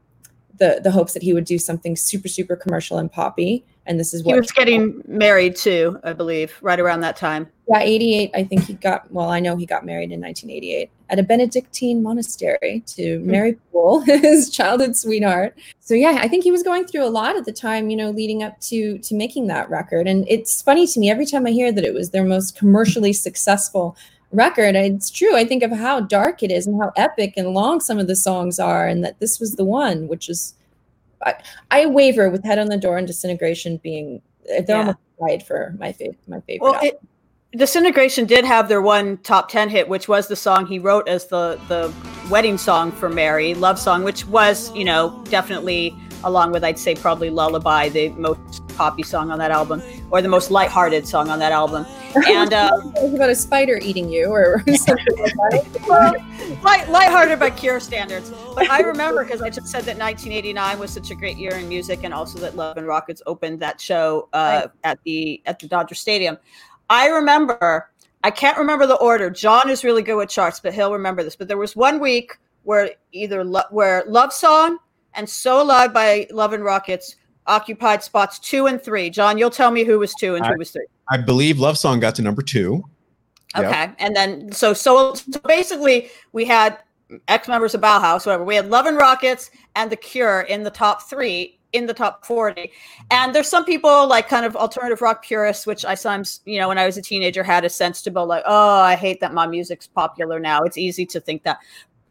[0.60, 4.14] the the hopes that he would do something super super commercial and poppy and this
[4.14, 7.50] is what he was getting married too i believe right around that time.
[7.68, 11.20] Yeah 88 i think he got well i know he got married in 1988 at
[11.20, 13.32] a benedictine monastery to mm-hmm.
[13.32, 15.58] mary poole his childhood sweetheart.
[15.80, 18.12] So yeah i think he was going through a lot at the time you know
[18.12, 20.08] leading up to to making that record.
[20.08, 23.14] And it's funny to me every time i hear that it was their most commercially
[23.14, 23.98] successful
[24.32, 27.80] record it's true i think of how dark it is and how epic and long
[27.80, 30.54] some of the songs are and that this was the one which is
[31.26, 31.36] I,
[31.72, 34.80] I waver with Head on the Door and Disintegration being they're yeah.
[34.80, 36.62] almost tied for my favorite my favorite.
[36.62, 37.00] Well, it,
[37.56, 41.28] Disintegration did have their one top ten hit, which was the song he wrote as
[41.28, 41.94] the the
[42.30, 46.96] wedding song for Mary, love song, which was you know definitely along with I'd say
[46.96, 51.40] probably Lullaby, the most poppy song on that album, or the most lighthearted song on
[51.40, 51.86] that album.
[52.28, 55.34] And uh, about a spider eating you, or something like
[55.74, 55.86] that.
[55.88, 56.14] well,
[56.64, 58.32] light, lighthearted by Cure standards.
[58.56, 61.68] But I remember because I just said that 1989 was such a great year in
[61.68, 64.72] music, and also that Love and Rockets opened that show uh, right.
[64.84, 66.38] at the at the Dodger Stadium.
[66.90, 67.90] I remember.
[68.24, 69.30] I can't remember the order.
[69.30, 71.36] John is really good with charts, but he'll remember this.
[71.36, 74.80] But there was one week where either lo- where Love Song
[75.14, 77.16] and So Alive by Love and Rockets
[77.48, 79.10] occupied spots two and three.
[79.10, 80.86] John, you'll tell me who was two and I, who was three.
[81.10, 82.84] I believe Love Song got to number two.
[83.56, 83.70] Okay.
[83.70, 83.96] Yep.
[84.00, 86.80] And then so, so so basically we had
[87.28, 88.44] ex members of Bauhaus, whatever.
[88.44, 92.26] We had Love and Rockets and The Cure in the top three in the top
[92.26, 92.72] 40.
[93.12, 96.68] And there's some people like kind of alternative rock purists, which I sometimes, you know,
[96.68, 99.34] when I was a teenager had a sense to go like, oh, I hate that
[99.34, 100.64] my music's popular now.
[100.64, 101.60] It's easy to think that.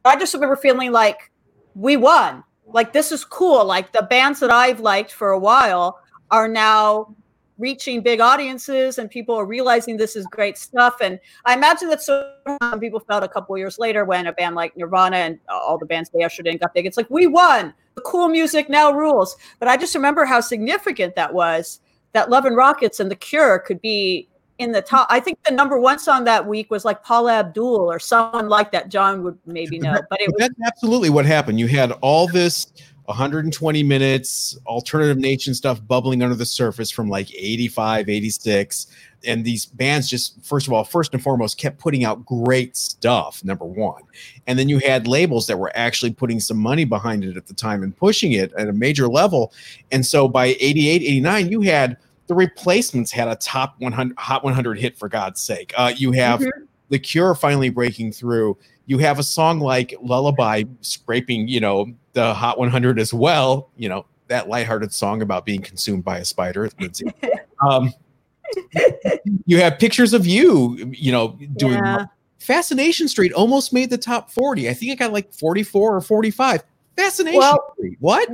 [0.03, 1.31] But I just remember feeling like
[1.75, 3.65] we won like this is cool.
[3.65, 6.01] Like the bands that i've liked for a while
[6.31, 7.15] are now
[7.59, 10.97] reaching big audiences and people are realizing this is great stuff.
[11.01, 14.77] And i imagine that some people felt a couple years later when a band like
[14.77, 17.73] nirvana and all the bands they ushered in got big it's like we won.
[17.95, 19.37] The cool music now rules.
[19.59, 21.81] But i just remember how significant that was
[22.13, 25.07] that love and rockets and the cure could be in the top.
[25.11, 28.73] I think the number one song that week was like Paula Abdul or someone like
[28.73, 28.89] that.
[28.89, 31.61] John would maybe know, but it was that's absolutely what happened.
[31.61, 32.73] You had all this
[33.07, 38.87] 120 minutes alternative nation stuff bubbling under the surface from like 85, 86.
[39.25, 43.43] And these bands just, first of all, first and foremost, kept putting out great stuff,
[43.45, 44.03] number one.
[44.47, 47.55] And then you had labels that were actually putting some money behind it at the
[47.55, 49.53] time and pushing it at a major level.
[49.91, 54.79] And so by 88, 89, you had the replacements had a top 100 hot 100
[54.79, 55.73] hit for god's sake.
[55.77, 56.65] Uh, you have mm-hmm.
[56.89, 58.57] the cure finally breaking through.
[58.87, 63.89] You have a song like lullaby scraping you know the hot 100 as well you
[63.89, 66.71] know that lighthearted song about being consumed by a spider
[67.69, 67.93] um,
[69.45, 72.07] you have pictures of you you know doing yeah.
[72.39, 76.63] fascination street almost made the top 40 i think it got like 44 or 45
[76.97, 77.97] fascination well, street.
[78.01, 78.29] What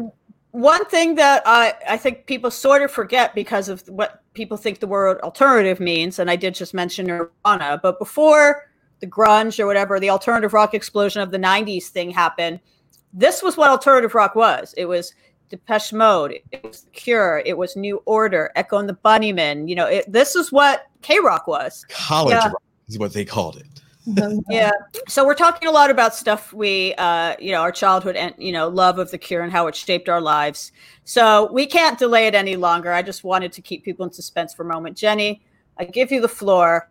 [0.53, 4.81] one thing that I, I think people sort of forget because of what people think
[4.81, 8.69] the word alternative means, and I did just mention Nirvana, but before
[9.01, 12.61] the grunge or whatever, the alternative rock explosion of the 90s thing happened,
[13.15, 14.75] this was what alternative rock was.
[14.77, 15.15] It was
[15.49, 19.69] Depeche Mode, it was The Cure, it was New Order, Echo and the Bunnymen.
[19.69, 21.85] You know, it, this is what K Rock was.
[21.89, 22.49] College yeah.
[22.49, 23.72] rock is what they called it.
[24.49, 24.73] Yeah.
[25.09, 28.53] So we're talking a lot about stuff we, uh, you know, our childhood and you
[28.53, 30.73] know, love of the Cure and how it shaped our lives.
[31.05, 32.93] So we can't delay it any longer.
[32.93, 34.97] I just wanted to keep people in suspense for a moment.
[34.97, 35.43] Jenny,
[35.79, 36.91] I give you the floor.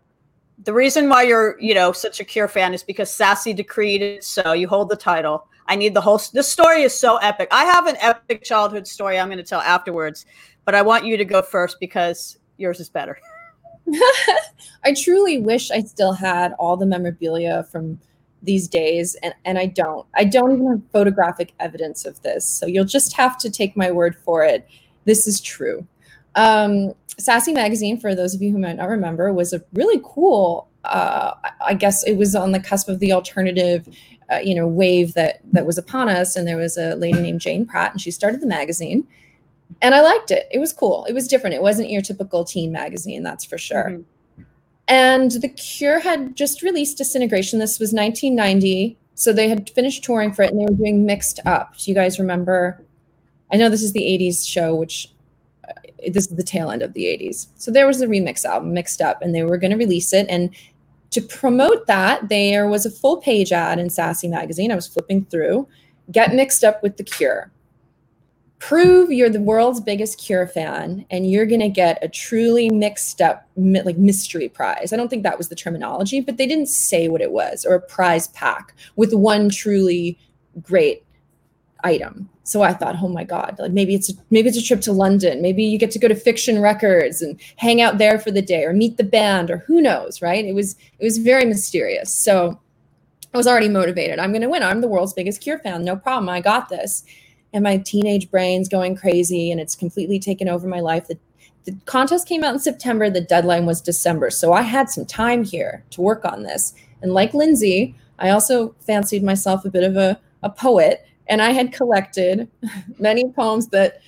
[0.64, 4.24] The reason why you're, you know, such a Cure fan is because Sassy decreed it.
[4.24, 5.46] So you hold the title.
[5.66, 6.20] I need the whole.
[6.32, 7.48] This story is so epic.
[7.50, 10.26] I have an epic childhood story I'm going to tell afterwards,
[10.64, 13.18] but I want you to go first because yours is better.
[14.84, 17.98] I truly wish I still had all the memorabilia from
[18.44, 20.04] these days and, and i don't.
[20.14, 23.90] I don't even have photographic evidence of this so you'll just have to take my
[23.92, 24.66] word for it.
[25.04, 25.86] This is true.
[26.34, 30.68] Um, sassy magazine for those of you who might not remember was a really cool
[30.84, 33.88] uh, i guess it was on the cusp of the alternative
[34.32, 37.40] uh, you know wave that that was upon us and there was a lady named
[37.40, 39.06] jane pratt and she started the magazine
[39.80, 42.70] and i liked it it was cool it was different it wasn't your typical teen
[42.70, 44.02] magazine that's for sure mm-hmm.
[44.88, 47.58] And The Cure had just released Disintegration.
[47.58, 48.98] This was 1990.
[49.14, 51.76] So they had finished touring for it and they were doing Mixed Up.
[51.78, 52.84] Do you guys remember?
[53.52, 55.12] I know this is the 80s show, which
[55.68, 55.72] uh,
[56.08, 57.48] this is the tail end of the 80s.
[57.56, 60.26] So there was a remix album, Mixed Up, and they were going to release it.
[60.28, 60.50] And
[61.10, 64.72] to promote that, there was a full page ad in Sassy Magazine.
[64.72, 65.68] I was flipping through.
[66.10, 67.52] Get mixed up with The Cure
[68.62, 73.20] prove you're the world's biggest cure fan and you're going to get a truly mixed
[73.20, 74.92] up like mystery prize.
[74.92, 77.74] I don't think that was the terminology but they didn't say what it was or
[77.74, 80.16] a prize pack with one truly
[80.62, 81.04] great
[81.82, 82.30] item.
[82.44, 84.92] So i thought oh my god like maybe it's a, maybe it's a trip to
[84.92, 85.42] london.
[85.42, 88.62] Maybe you get to go to fiction records and hang out there for the day
[88.62, 90.44] or meet the band or who knows right?
[90.44, 92.14] It was it was very mysterious.
[92.14, 92.60] So
[93.34, 94.20] i was already motivated.
[94.20, 94.62] I'm going to win.
[94.62, 95.82] I'm the world's biggest cure fan.
[95.82, 96.28] No problem.
[96.28, 97.02] I got this
[97.52, 101.08] and my teenage brain's going crazy and it's completely taken over my life.
[101.08, 101.18] The,
[101.64, 104.30] the contest came out in September, the deadline was December.
[104.30, 106.74] So I had some time here to work on this.
[107.02, 111.50] And like Lindsay, I also fancied myself a bit of a, a poet and I
[111.50, 112.48] had collected
[112.98, 114.00] many poems that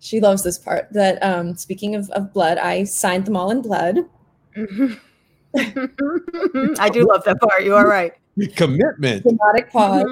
[0.00, 3.62] she loves this part that um, speaking of, of blood, I signed them all in
[3.62, 3.98] blood.
[5.56, 7.64] I do love that part.
[7.64, 8.12] You are right.
[8.54, 9.22] Commitment.
[9.22, 10.04] Dramatic pause.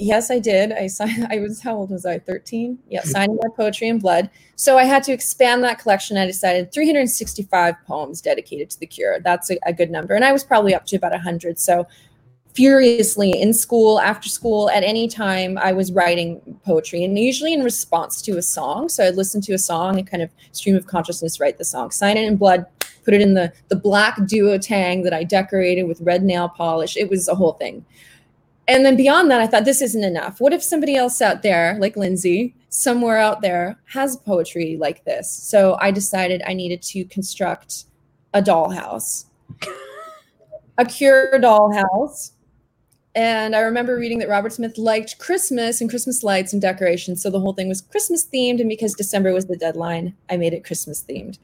[0.00, 0.72] Yes, I did.
[0.72, 1.26] I signed.
[1.30, 2.20] I was how old was I?
[2.20, 2.78] Thirteen.
[2.88, 4.30] Yeah, signing my poetry in blood.
[4.54, 6.16] So I had to expand that collection.
[6.16, 9.20] I decided 365 poems dedicated to the cure.
[9.20, 11.58] That's a, a good number, and I was probably up to about 100.
[11.58, 11.86] So
[12.54, 17.64] furiously in school, after school, at any time, I was writing poetry, and usually in
[17.64, 18.88] response to a song.
[18.88, 21.90] So I'd listen to a song and kind of stream of consciousness write the song,
[21.90, 22.66] sign it in blood,
[23.04, 26.96] put it in the the black duotang that I decorated with red nail polish.
[26.96, 27.84] It was a whole thing
[28.68, 30.40] and then beyond that, I thought this isn't enough.
[30.40, 35.30] What if somebody else out there, like Lindsay, somewhere out there, has poetry like this?
[35.30, 37.84] So I decided I needed to construct
[38.34, 39.24] a dollhouse,
[40.76, 42.32] a cure dollhouse.
[43.14, 47.22] And I remember reading that Robert Smith liked Christmas and Christmas lights and decorations.
[47.22, 48.60] So the whole thing was Christmas themed.
[48.60, 51.38] And because December was the deadline, I made it Christmas themed.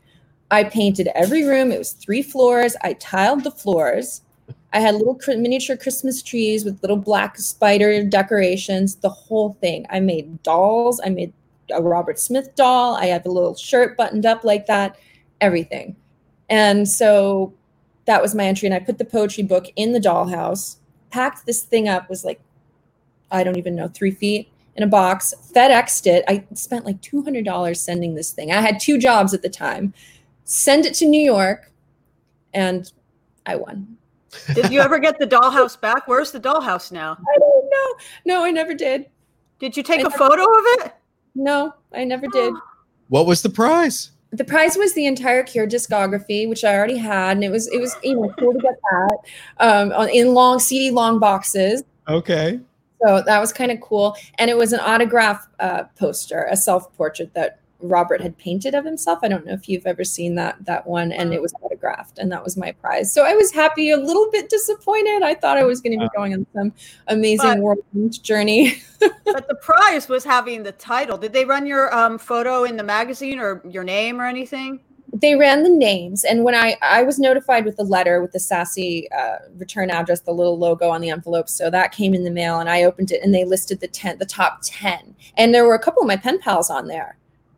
[0.50, 1.72] I painted every room.
[1.72, 2.76] It was three floors.
[2.82, 4.20] I tiled the floors.
[4.74, 9.86] I had little miniature Christmas trees with little black spider decorations, the whole thing.
[9.88, 11.00] I made dolls.
[11.04, 11.32] I made
[11.72, 12.96] a Robert Smith doll.
[12.96, 14.98] I have a little shirt buttoned up like that,
[15.40, 15.94] everything.
[16.50, 17.54] And so
[18.06, 18.66] that was my entry.
[18.66, 20.78] And I put the poetry book in the dollhouse,
[21.10, 22.40] packed this thing up, was like,
[23.30, 26.24] I don't even know, three feet in a box, FedExed it.
[26.26, 28.50] I spent like $200 sending this thing.
[28.50, 29.94] I had two jobs at the time.
[30.42, 31.70] Send it to New York,
[32.52, 32.90] and
[33.46, 33.96] I won.
[34.54, 36.06] Did you ever get the dollhouse back?
[36.08, 37.12] Where's the dollhouse now?
[37.12, 37.94] I don't know.
[38.24, 39.06] No, I never did.
[39.58, 40.94] Did you take I a photo of it?
[41.34, 42.54] No, I never did.
[43.08, 44.10] What was the prize?
[44.32, 47.80] The prize was the entire Cure discography, which I already had, and it was it
[47.80, 49.18] was you know cool to get that
[49.58, 51.84] um, in long CD long boxes.
[52.08, 52.60] Okay.
[53.04, 56.92] So that was kind of cool, and it was an autograph uh, poster, a self
[56.96, 59.18] portrait that Robert had painted of himself.
[59.22, 62.32] I don't know if you've ever seen that that one, and it was autographed, and
[62.32, 63.12] that was my prize.
[63.12, 65.22] So I was happy, a little bit disappointed.
[65.22, 66.72] I thought I was going to be going on some
[67.08, 67.78] amazing world
[68.22, 68.82] journey.
[68.98, 71.18] but the prize was having the title.
[71.18, 74.80] Did they run your um, photo in the magazine or your name or anything?
[75.12, 78.40] They ran the names, and when I I was notified with the letter with the
[78.40, 82.32] sassy uh, return address, the little logo on the envelope, so that came in the
[82.32, 85.66] mail, and I opened it, and they listed the ten, the top ten, and there
[85.66, 87.16] were a couple of my pen pals on there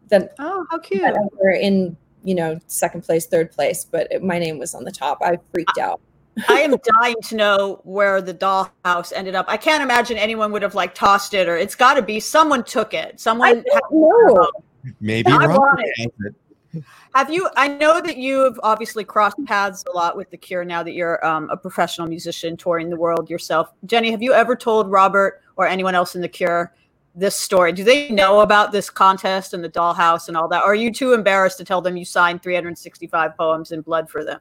[0.09, 1.15] that oh how cute.
[1.41, 4.93] We're in you know second place third place but it, my name was on the
[4.93, 5.19] top.
[5.23, 6.01] I freaked out.
[6.49, 9.47] I am dying to know where the dollhouse ended up.
[9.49, 12.65] I can't imagine anyone would have like tossed it or it's got to be someone
[12.65, 13.21] took it.
[13.21, 14.51] Someone no
[15.01, 15.83] maybe wrong.
[17.15, 20.83] have you i know that you've obviously crossed paths a lot with the cure now
[20.83, 23.73] that you're um, a professional musician touring the world yourself.
[23.87, 26.73] Jenny have you ever told robert or anyone else in the cure
[27.17, 27.73] this story?
[27.73, 30.63] Do they know about this contest and the dollhouse and all that?
[30.63, 34.23] Or are you too embarrassed to tell them you signed 365 poems in blood for
[34.23, 34.41] them?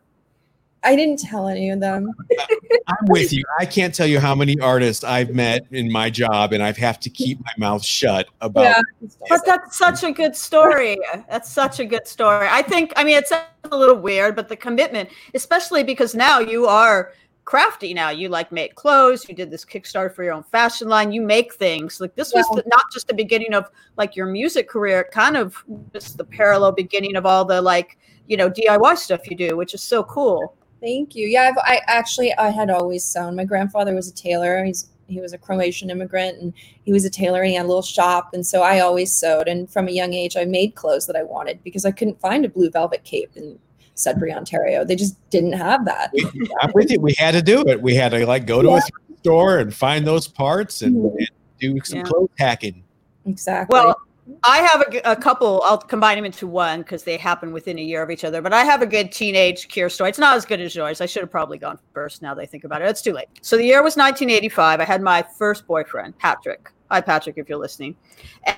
[0.84, 2.13] I didn't tell any of them.
[2.88, 3.43] I'm with you.
[3.59, 6.99] I can't tell you how many artists I've met in my job, and I have
[6.99, 8.61] to keep my mouth shut about.
[8.61, 8.82] Yeah.
[9.28, 10.99] But that's such a good story.
[11.28, 12.47] That's such a good story.
[12.49, 12.93] I think.
[12.95, 17.13] I mean, it's a little weird, but the commitment, especially because now you are
[17.46, 18.10] crafty now.
[18.10, 19.28] You like make clothes.
[19.30, 21.12] You did this Kickstarter for your own fashion line.
[21.12, 22.02] You make things.
[22.02, 25.08] Like this was the, not just the beginning of like your music career.
[25.12, 29.38] Kind of just the parallel beginning of all the like you know DIY stuff you
[29.38, 30.58] do, which is so cool.
[30.82, 31.28] Thank you.
[31.28, 33.36] Yeah, I've, I actually I had always sewn.
[33.36, 34.66] My grandfather was a tailor.
[34.66, 36.52] He's he was a Croatian immigrant, and
[36.84, 37.41] he was a tailor.
[37.41, 39.48] And he had a little shop, and so I always sewed.
[39.48, 42.43] And from a young age, I made clothes that I wanted because I couldn't find
[42.43, 43.60] a blue velvet cape in
[43.96, 44.84] Sudbury, Ontario.
[44.86, 46.12] They just didn't have that.
[46.14, 46.24] We,
[46.62, 47.00] I'm with you.
[47.00, 47.82] We had to do it.
[47.82, 48.82] We had to like go to a
[49.20, 51.18] store and find those parts and, Mhm.
[51.18, 51.30] and
[51.60, 52.04] do some Yeah.
[52.04, 52.84] clothes hacking.
[53.26, 53.74] Exactly.
[53.74, 53.96] Well,
[54.43, 55.62] I have a couple.
[55.66, 58.41] I'll combine them into one because they happen within a year of each other.
[58.41, 60.10] But I have a good teenage Cure story.
[60.10, 61.00] It's not as good as yours.
[61.00, 62.22] I should have probably gone first.
[62.22, 63.28] Now that I think about it, it's too late.
[63.41, 64.82] So the year was 1985.
[64.82, 66.70] I had my first boyfriend, Patrick.
[66.91, 67.96] Hi, Patrick, if you're listening.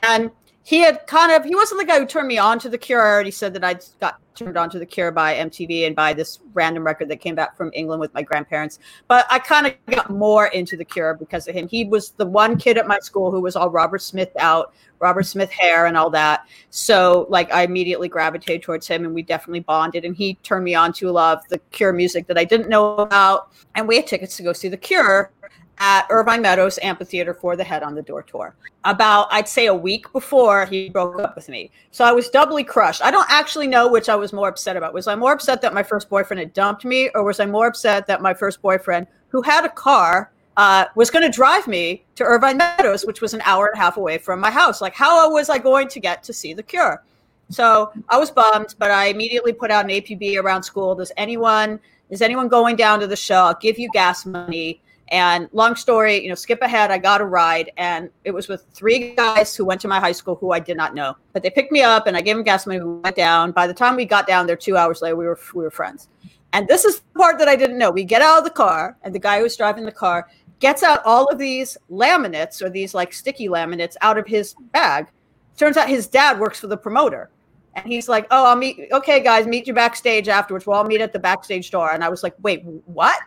[0.04, 0.32] And
[0.68, 3.02] he had kind of he wasn't the guy who turned me on to the Cure.
[3.02, 6.12] I already said that I got turned on to the Cure by MTV and by
[6.12, 8.80] this random record that came back from England with my grandparents.
[9.08, 11.70] But I kind of got more into the Cure because of him.
[11.70, 15.24] He was the one kid at my school who was all Robert Smith out, Robert
[15.24, 16.46] Smith hair and all that.
[16.70, 20.76] So like I immediately gravitated towards him and we definitely bonded and he turned me
[20.76, 23.54] on to a lot of the Cure music that I didn't know about.
[23.76, 25.32] And we had tickets to go see the Cure
[25.80, 28.56] at Irvine Meadows Amphitheater for the Head on the Door tour.
[28.84, 31.72] About, I'd say, a week before he broke up with me.
[31.92, 33.04] So I was doubly crushed.
[33.04, 34.94] I don't actually know which I was more upset about.
[34.94, 37.68] Was I more upset that my first boyfriend had dumped me, or was I more
[37.68, 42.04] upset that my first boyfriend, who had a car, uh, was going to drive me
[42.16, 44.82] to Irvine Meadows, which was an hour and a half away from my house?
[44.82, 47.04] Like, how was I going to get to see The Cure?
[47.50, 50.96] So I was bummed, but I immediately put out an APB around school.
[50.96, 53.44] Does anyone is anyone going down to the show?
[53.44, 54.82] I'll give you gas money.
[55.10, 56.92] And long story, you know, skip ahead.
[56.92, 60.12] I got a ride, and it was with three guys who went to my high
[60.12, 61.16] school who I did not know.
[61.32, 62.80] But they picked me up, and I gave them gas money.
[62.82, 63.52] We went down.
[63.52, 66.10] By the time we got down there, two hours later, we were we were friends.
[66.54, 67.92] And this is the part that I didn't know.
[67.92, 70.28] We get out of the car, and the guy who was driving the car
[70.60, 75.08] gets out all of these laminates or these like sticky laminates out of his bag.
[75.56, 77.30] Turns out his dad works for the promoter.
[77.76, 78.90] And he's like, "Oh, I'll meet.
[78.92, 80.66] Okay, guys, meet you backstage afterwards.
[80.66, 83.20] We'll all meet at the backstage door." And I was like, "Wait, what?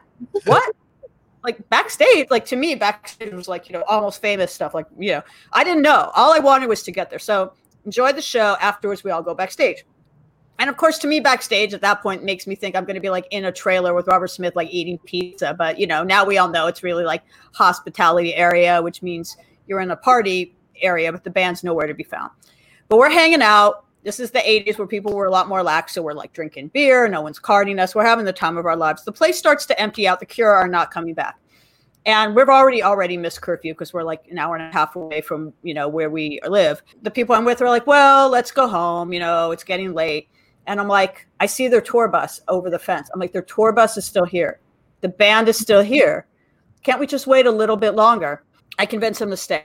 [0.44, 0.74] What?"
[1.42, 4.74] Like backstage, like to me, backstage was like you know almost famous stuff.
[4.74, 5.22] Like you know,
[5.52, 6.10] I didn't know.
[6.14, 7.18] All I wanted was to get there.
[7.18, 7.52] So
[7.84, 8.56] enjoy the show.
[8.60, 9.84] Afterwards, we all go backstage.
[10.58, 13.00] And of course, to me, backstage at that point makes me think I'm going to
[13.00, 15.54] be like in a trailer with Robert Smith, like eating pizza.
[15.56, 17.22] But you know, now we all know it's really like
[17.54, 22.02] hospitality area, which means you're in a party area, but the band's nowhere to be
[22.02, 22.30] found.
[22.88, 23.86] But we're hanging out.
[24.02, 25.94] This is the 80s where people were a lot more lax.
[25.94, 27.06] So we're like drinking beer.
[27.08, 27.94] No one's carding us.
[27.94, 29.04] We're having the time of our lives.
[29.04, 30.20] The place starts to empty out.
[30.20, 31.38] The Cure are not coming back.
[32.06, 35.20] And we've already already missed curfew because we're like an hour and a half away
[35.20, 36.82] from, you know, where we live.
[37.02, 39.12] The people I'm with are like, well, let's go home.
[39.12, 40.28] You know, it's getting late.
[40.66, 43.10] And I'm like, I see their tour bus over the fence.
[43.12, 44.60] I'm like, their tour bus is still here.
[45.02, 46.26] The band is still here.
[46.82, 48.44] Can't we just wait a little bit longer?
[48.78, 49.64] I convince them to stay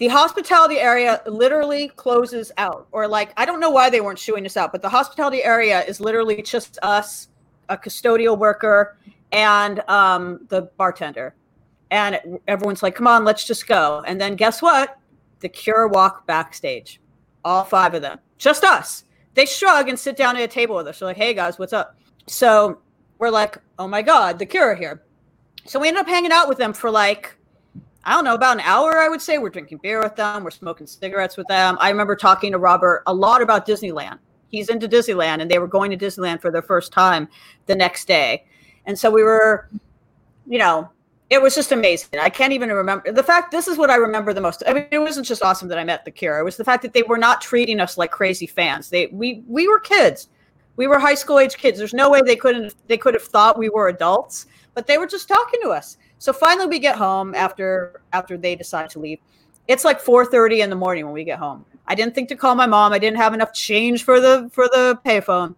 [0.00, 4.44] the hospitality area literally closes out or like i don't know why they weren't shooing
[4.44, 7.28] us out but the hospitality area is literally just us
[7.70, 8.98] a custodial worker
[9.32, 11.34] and um, the bartender.
[11.90, 14.02] And everyone's like come on let's just go.
[14.06, 14.98] And then guess what?
[15.40, 17.00] The cure walk backstage.
[17.44, 18.18] All five of them.
[18.38, 19.04] Just us.
[19.34, 20.98] They shrug and sit down at a table with us.
[20.98, 21.96] They're like hey guys what's up?
[22.26, 22.78] So
[23.18, 25.02] we're like oh my god the cure here.
[25.66, 27.36] So we ended up hanging out with them for like
[28.04, 29.38] I don't know, about an hour, I would say.
[29.38, 31.76] We're drinking beer with them, we're smoking cigarettes with them.
[31.80, 34.18] I remember talking to Robert a lot about Disneyland.
[34.48, 37.28] He's into Disneyland, and they were going to Disneyland for their first time
[37.66, 38.44] the next day.
[38.86, 39.68] And so we were,
[40.46, 40.90] you know,
[41.30, 42.18] it was just amazing.
[42.20, 44.64] I can't even remember the fact this is what I remember the most.
[44.66, 46.40] I mean, it wasn't just awesome that I met the Cure.
[46.40, 48.90] It was the fact that they were not treating us like crazy fans.
[48.90, 50.28] They we we were kids.
[50.74, 51.78] We were high school age kids.
[51.78, 55.06] There's no way they couldn't they could have thought we were adults, but they were
[55.06, 55.98] just talking to us.
[56.20, 59.18] So finally we get home after after they decide to leave.
[59.66, 61.64] It's like 4:30 in the morning when we get home.
[61.86, 62.92] I didn't think to call my mom.
[62.92, 65.54] I didn't have enough change for the for the payphone.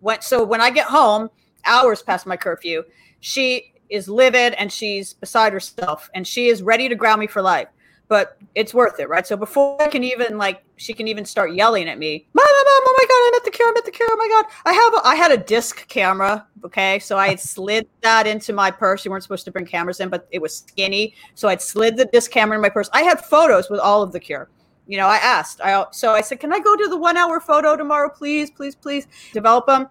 [0.00, 1.30] Went so when I get home,
[1.64, 2.84] hours past my curfew,
[3.18, 7.42] she is livid and she's beside herself and she is ready to ground me for
[7.42, 7.68] life.
[8.06, 9.26] But it's worth it, right?
[9.26, 12.64] So before I can even like she can even start yelling at me, mom, mom,
[12.64, 14.46] mom, oh my god, I'm at the cure, I'm at the cure, oh my god.
[14.66, 18.52] I have a, I had a disc camera, okay, so I had slid that into
[18.52, 19.04] my purse.
[19.04, 22.06] You weren't supposed to bring cameras in, but it was skinny, so I'd slid the
[22.06, 22.90] disc camera in my purse.
[22.92, 24.50] I had photos with all of the cure.
[24.88, 27.38] You know, I asked, I so I said, can I go do the one hour
[27.38, 29.86] photo tomorrow, please, please, please, develop them.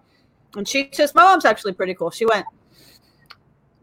[0.56, 2.10] And she says, my mom's actually pretty cool.
[2.10, 2.44] She went,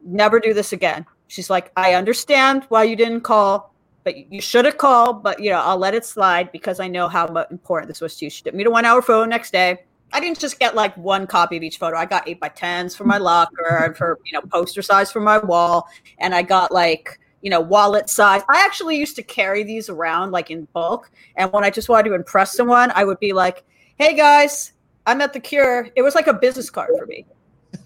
[0.05, 1.07] never do this again.
[1.27, 3.68] She's like, I understand why you didn't call
[4.03, 5.23] but you should have called.
[5.23, 8.25] But you know, I'll let it slide because I know how important this was to
[8.25, 8.29] you.
[8.29, 9.79] She took me to one hour photo next day.
[10.11, 11.97] I didn't just get like one copy of each photo.
[11.97, 15.19] I got eight by tens for my locker and for you know poster size for
[15.19, 15.87] my wall,
[16.17, 18.41] and I got like you know wallet size.
[18.49, 22.09] I actually used to carry these around like in bulk, and when I just wanted
[22.09, 23.63] to impress someone, I would be like,
[23.97, 24.73] "Hey guys,
[25.05, 27.25] I'm at the Cure." It was like a business card for me.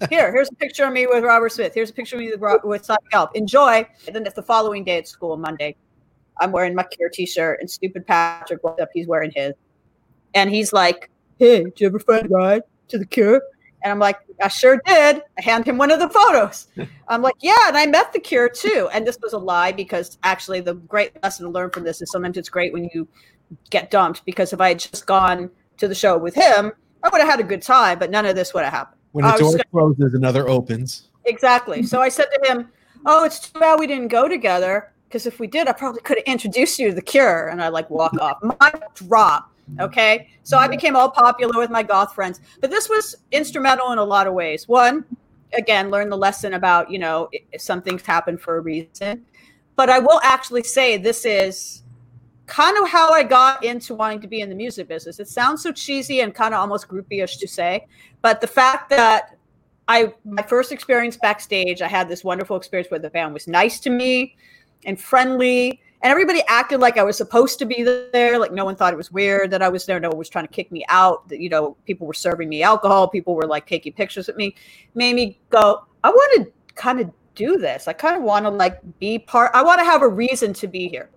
[0.09, 1.73] Here, here's a picture of me with Robert Smith.
[1.73, 3.31] Here's a picture of me with, with Simon Gallup.
[3.35, 3.85] Enjoy.
[4.07, 5.75] And then if the following day at school, Monday,
[6.39, 8.89] I'm wearing my Cure t-shirt, and stupid Patrick walks up.
[8.93, 9.53] He's wearing his,
[10.33, 11.09] and he's like
[11.43, 13.41] hey, did you ever find a ride to the Cure?
[13.83, 15.21] And I'm like, I sure did.
[15.37, 16.67] I hand him one of the photos.
[17.09, 18.89] I'm like, yeah, and I met the Cure too.
[18.93, 22.09] And this was a lie because actually the great lesson to learn from this is
[22.11, 23.07] sometimes it's great when you
[23.69, 26.71] get dumped because if I had just gone to the show with him,
[27.03, 29.01] I would have had a good time, but none of this would have happened.
[29.11, 31.09] When a door gonna- closes, another opens.
[31.25, 31.83] Exactly.
[31.83, 32.69] So I said to him,
[33.05, 36.17] oh, it's too bad we didn't go together because if we did, I probably could
[36.17, 37.49] have introduced you to the Cure.
[37.49, 38.41] And I like walk off.
[38.41, 40.27] My drop Okay.
[40.41, 42.41] So I became all popular with my goth friends.
[42.59, 44.67] But this was instrumental in a lot of ways.
[44.67, 45.05] One,
[45.53, 49.23] again, learn the lesson about, you know, some things happen for a reason.
[49.75, 51.83] But I will actually say this is
[52.47, 55.19] kind of how I got into wanting to be in the music business.
[55.19, 57.85] It sounds so cheesy and kind of almost groupie-ish to say,
[58.21, 59.37] but the fact that
[59.87, 63.79] I my first experience backstage, I had this wonderful experience where the band was nice
[63.81, 64.35] to me
[64.85, 68.37] and friendly and everybody acted like I was supposed to be there.
[68.37, 70.01] Like no one thought it was weird that I was there.
[70.01, 71.27] No one was trying to kick me out.
[71.29, 73.07] That you know, people were serving me alcohol.
[73.07, 74.53] People were like taking pictures with me.
[74.95, 75.85] Made me go.
[76.03, 77.87] I want to kind of do this.
[77.87, 79.51] I kind of want to like be part.
[79.53, 81.09] I want to have a reason to be here,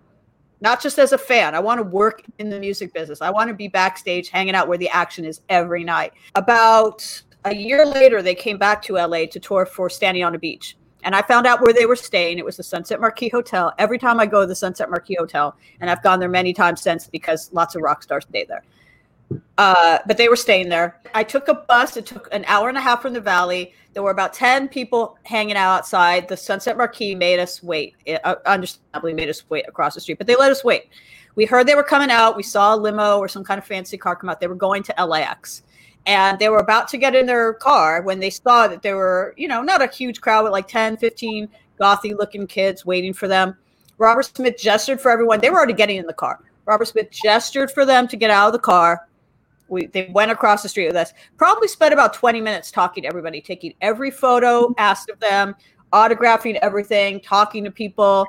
[0.60, 1.56] not just as a fan.
[1.56, 3.20] I want to work in the music business.
[3.20, 6.12] I want to be backstage, hanging out where the action is every night.
[6.36, 10.38] About a year later, they came back to LA to tour for Standing on a
[10.38, 10.76] Beach
[11.06, 12.38] and I found out where they were staying.
[12.38, 13.72] It was the Sunset Marquis Hotel.
[13.78, 16.82] Every time I go to the Sunset Marquis Hotel, and I've gone there many times
[16.82, 18.64] since because lots of rock stars stay there.
[19.56, 21.00] Uh, but they were staying there.
[21.14, 21.96] I took a bus.
[21.96, 23.72] It took an hour and a half from the valley.
[23.92, 26.26] There were about 10 people hanging out outside.
[26.26, 27.94] The Sunset Marquis made us wait.
[28.04, 30.88] It, uh, understandably made us wait across the street, but they let us wait.
[31.36, 32.36] We heard they were coming out.
[32.36, 34.40] We saw a limo or some kind of fancy car come out.
[34.40, 35.62] They were going to LAX
[36.06, 39.34] and they were about to get in their car when they saw that there were
[39.36, 41.48] you know not a huge crowd but like 10 15
[41.80, 43.56] gothy looking kids waiting for them.
[43.98, 45.40] Robert smith gestured for everyone.
[45.40, 46.40] They were already getting in the car.
[46.64, 49.08] Robert smith gestured for them to get out of the car.
[49.68, 51.12] We, they went across the street with us.
[51.36, 55.56] Probably spent about 20 minutes talking to everybody taking every photo asked of them
[55.92, 58.26] autographing everything talking to people.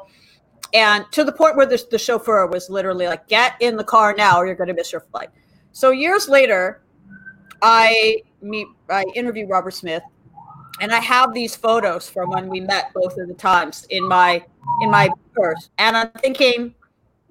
[0.73, 4.13] And to the point where the, the chauffeur was literally like get in the car
[4.17, 5.30] now or you're going to miss your flight.
[5.71, 6.82] So years later
[7.61, 10.03] I meet, I interview Robert Smith,
[10.79, 14.43] and I have these photos from when we met both of the times in my
[14.81, 16.75] in my purse, and I'm thinking,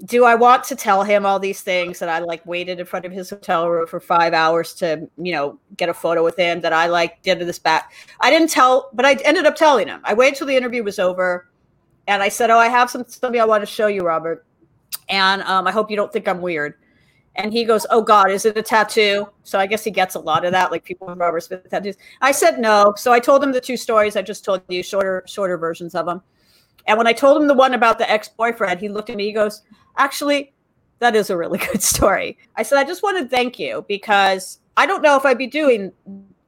[0.04, 3.06] do I want to tell him all these things that I like waited in front
[3.06, 6.60] of his hotel room for five hours to you know get a photo with him
[6.60, 7.92] that I like did this back?
[8.20, 10.00] I didn't tell, but I ended up telling him.
[10.04, 11.48] I waited till the interview was over,
[12.06, 14.44] and I said, "Oh, I have some something I want to show you, Robert."
[15.08, 16.74] And um, I hope you don't think I'm weird.
[17.36, 19.28] And he goes, Oh God, is it a tattoo?
[19.44, 21.96] So I guess he gets a lot of that, like people with Robert Smith tattoos.
[22.20, 22.94] I said no.
[22.96, 26.06] So I told him the two stories I just told you, shorter, shorter versions of
[26.06, 26.22] them.
[26.86, 29.32] And when I told him the one about the ex-boyfriend, he looked at me, he
[29.32, 29.62] goes,
[29.96, 30.54] Actually,
[30.98, 32.38] that is a really good story.
[32.56, 35.46] I said, I just want to thank you because I don't know if I'd be
[35.46, 35.92] doing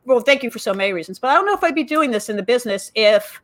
[0.08, 2.10] well, thank you for so many reasons, but I don't know if I'd be doing
[2.10, 3.42] this in the business if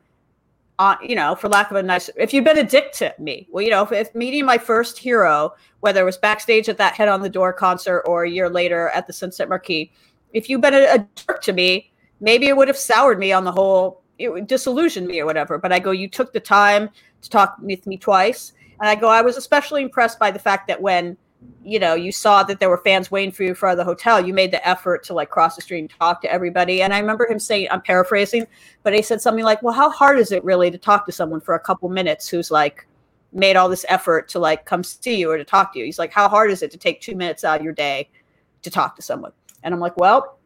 [0.79, 3.47] uh, you know, for lack of a nice, if you've been a dick to me,
[3.51, 6.95] well, you know, if, if, meeting my first hero, whether it was backstage at that
[6.95, 9.93] Head on the Door concert or a year later at the Sunset Marquis,
[10.33, 13.45] if you've been a, a jerk to me, maybe it would have soured me on
[13.45, 15.59] the whole, it would disillusion me or whatever.
[15.59, 16.91] But I go, you took the time
[17.22, 18.53] to talk with me twice.
[18.81, 21.16] And I go, I was especially impressed by the fact that when
[21.65, 24.35] you know, you saw that there were fans waiting for you for the hotel, you
[24.35, 26.83] made the effort to like cross the street and talk to everybody.
[26.83, 28.47] And I remember him saying, I'm paraphrasing,
[28.83, 31.41] but he said something like, Well, how hard is it really to talk to someone
[31.41, 32.87] for a couple minutes who's like
[33.33, 35.87] made all this effort to like come see you or to talk to you?
[35.87, 38.11] He's like, How hard is it to take two minutes out of your day
[38.63, 39.33] to talk to someone?
[39.63, 40.39] And I'm like, Well,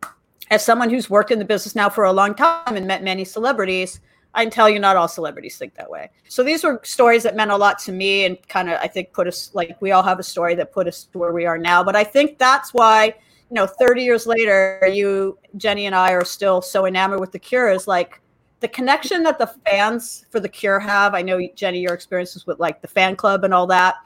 [0.51, 3.25] as someone who's worked in the business now for a long time and met many
[3.25, 4.01] celebrities,
[4.39, 6.11] I can tell you not all celebrities think that way.
[6.29, 9.13] So these were stories that meant a lot to me and kind of I think
[9.13, 11.59] put us like we all have a story that put us to where we are
[11.59, 11.83] now.
[11.83, 16.25] But I think that's why, you know, 30 years later, you Jenny and I are
[16.25, 18.21] still so enamored with the cure is like
[18.61, 21.15] the connection that the fans for the cure have.
[21.15, 23.97] I know Jenny, your experiences with like the fan club and all that.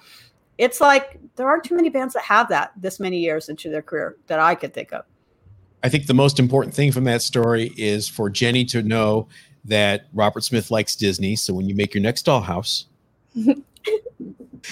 [0.56, 3.82] It's like there aren't too many bands that have that this many years into their
[3.82, 5.04] career that I could think of.
[5.82, 9.28] I think the most important thing from that story is for Jenny to know
[9.64, 11.36] that Robert Smith likes Disney.
[11.36, 12.84] So when you make your next dollhouse,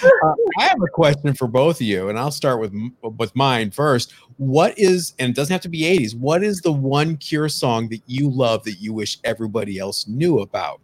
[0.03, 3.71] Uh, I have a question for both of you, and I'll start with with mine
[3.71, 4.13] first.
[4.37, 7.89] What is, and it doesn't have to be 80s, what is the one Cure song
[7.89, 10.79] that you love that you wish everybody else knew about?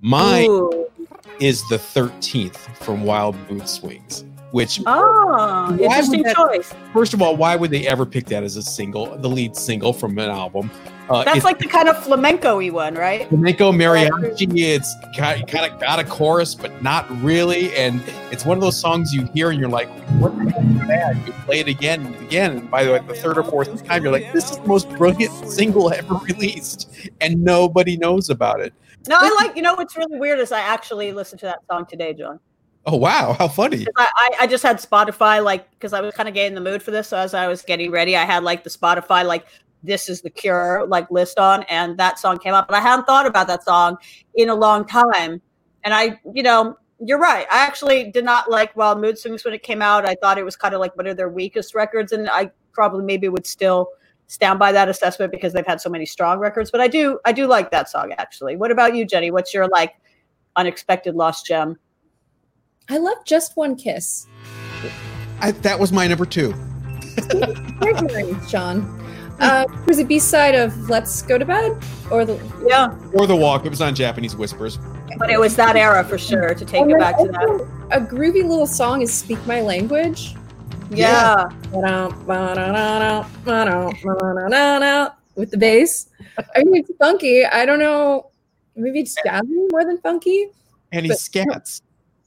[0.00, 0.88] Mine Ooh.
[1.40, 6.72] is the 13th from Wild Mood Swings, which, Oh, interesting that- choice.
[6.92, 9.92] first of all, why would they ever pick that as a single, the lead single
[9.92, 10.70] from an album?
[11.08, 13.28] Uh, That's like the kind of flamenco-y one, right?
[13.28, 14.48] flamenco mariachi.
[14.56, 17.74] It's kind of got a chorus, but not really.
[17.76, 19.88] And it's one of those songs you hear and you're like,
[20.20, 21.26] what the heck is that?
[21.26, 22.58] You play it again and again.
[22.58, 24.88] And by the way, the third or fourth time, you're like, this is the most
[24.90, 26.88] brilliant single ever released.
[27.20, 28.72] And nobody knows about it.
[29.08, 29.56] No, I like.
[29.56, 32.38] You know what's really weird is I actually listened to that song today, John.
[32.86, 33.34] Oh, wow.
[33.38, 33.86] How funny!
[33.96, 36.82] I, I, just had Spotify like because I was kind of getting in the mood
[36.82, 37.08] for this.
[37.08, 39.46] So as I was getting ready, I had like the Spotify like
[39.82, 42.68] this is the Cure like list on, and that song came up.
[42.68, 43.96] And I hadn't thought about that song
[44.34, 45.40] in a long time.
[45.84, 47.46] And I, you know, you're right.
[47.50, 50.06] I actually did not like Wild Mood Swings when it came out.
[50.06, 53.04] I thought it was kind of like one of their weakest records, and I probably
[53.04, 53.88] maybe would still
[54.28, 56.70] stand by that assessment because they've had so many strong records.
[56.70, 58.56] But I do, I do like that song actually.
[58.56, 59.30] What about you, Jenny?
[59.30, 59.94] What's your like
[60.56, 61.76] unexpected lost gem?
[62.88, 64.26] I love Just One Kiss.
[65.40, 66.54] I, that was my number two.
[67.78, 69.01] Great memories, John.
[69.42, 71.76] Uh, was a B side of Let's Go to Bed?
[72.10, 72.34] Or the
[72.66, 73.66] Yeah, Or The Walk.
[73.66, 74.78] It was on Japanese Whispers.
[75.18, 77.68] but it was that era for sure to take And it back to that.
[77.90, 80.34] A groovy little song is Speak My Language.
[80.90, 81.48] Yeah.
[85.34, 86.08] With the bass.
[86.54, 87.44] I mean, it's funky.
[87.44, 88.30] I don't know.
[88.76, 90.48] Maybe it's jazzy more than funky.
[90.92, 91.82] And he But- scats.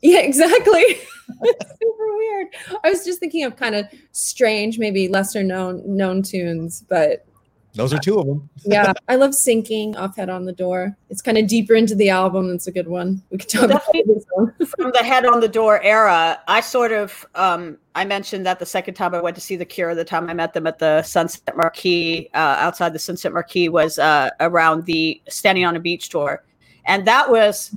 [0.06, 0.84] Yeah, exactly.
[1.42, 2.48] it's super weird.
[2.84, 7.26] I was just thinking of kind of strange, maybe lesser known known tunes, but
[7.74, 8.48] Those are two of them.
[8.66, 10.96] yeah, I love sinking off head on the door.
[11.10, 12.52] It's kind of deeper into the album.
[12.52, 13.24] It's a good one.
[13.32, 14.14] We could talk about Definitely.
[14.14, 14.54] this one.
[14.78, 18.68] From the head on the door era, I sort of um I mentioned that the
[18.68, 21.02] second time I went to see the Cure, the time I met them at the
[21.02, 26.10] Sunset Marquis, uh, outside the Sunset Marquis was uh around the Standing on a Beach
[26.10, 26.44] tour.
[26.86, 27.76] And that was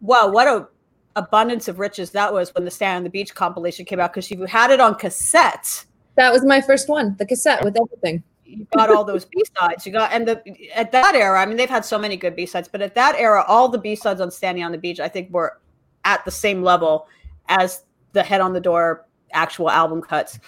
[0.00, 0.68] wow, what a
[1.16, 4.30] abundance of riches that was when the Stand on the Beach compilation came out because
[4.30, 5.84] you had it on cassette.
[6.16, 8.22] That was my first one, the cassette with everything.
[8.44, 9.86] you got all those B sides.
[9.86, 10.42] You got and the
[10.74, 13.16] at that era, I mean, they've had so many good B sides, but at that
[13.16, 15.60] era, all the B sides on Standing on the Beach, I think, were
[16.04, 17.08] at the same level
[17.48, 20.38] as the Head on the Door actual album cuts.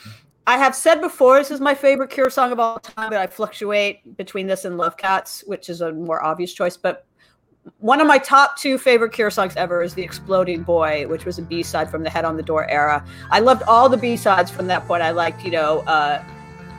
[0.47, 3.27] I have said before, this is my favorite Cure song of all time, but I
[3.27, 6.77] fluctuate between this and Love Cats, which is a more obvious choice.
[6.77, 7.05] But
[7.79, 11.39] one of my top two favorite Cure songs ever is The Exploding Boy, which was
[11.39, 13.05] a B side from the Head on the Door era.
[13.31, 15.03] I loved all the B sides from that point.
[15.03, 16.23] I liked, you know, uh,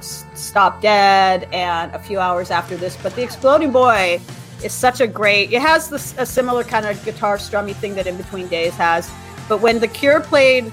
[0.02, 2.98] Stop Dead and a few hours after this.
[3.02, 4.22] But The Exploding Boy
[4.64, 8.08] is such a great, it has this, a similar kind of guitar strummy thing that
[8.08, 9.12] In Between Days has.
[9.50, 10.72] But when The Cure played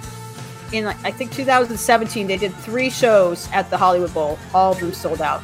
[0.73, 4.39] in, I think 2017, they did three shows at the Hollywood Bowl.
[4.53, 5.43] All of them sold out.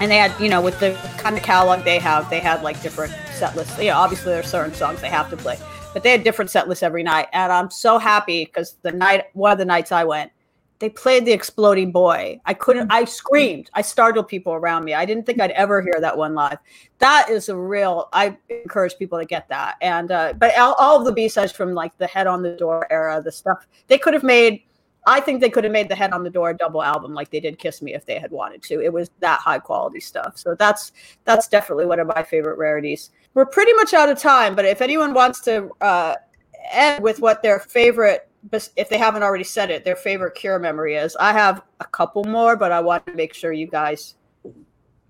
[0.00, 2.80] And they had, you know, with the kind of catalog they have, they had like
[2.82, 3.78] different set lists.
[3.78, 5.58] You know, obviously there are certain songs they have to play,
[5.92, 7.28] but they had different set lists every night.
[7.34, 10.32] And I'm so happy because the night, one of the nights I went,
[10.78, 12.40] they played the exploding boy.
[12.46, 13.68] I couldn't, I screamed.
[13.74, 14.94] I startled people around me.
[14.94, 16.56] I didn't think I'd ever hear that one live.
[17.00, 19.76] That is a real, I encourage people to get that.
[19.82, 22.86] And, uh, but all, all of the B-sides from like the head on the door
[22.90, 24.62] era, the stuff they could have made,
[25.10, 27.40] I think they could have made the head on the door double album like they
[27.40, 28.80] did Kiss Me if they had wanted to.
[28.80, 30.38] It was that high quality stuff.
[30.38, 30.92] So that's,
[31.24, 33.10] that's definitely one of my favorite rarities.
[33.34, 36.14] We're pretty much out of time, but if anyone wants to, uh,
[36.70, 40.96] end with what their favorite if they haven't already said it, their favorite Cure memory
[40.96, 41.14] is.
[41.16, 44.14] I have a couple more, but I want to make sure you guys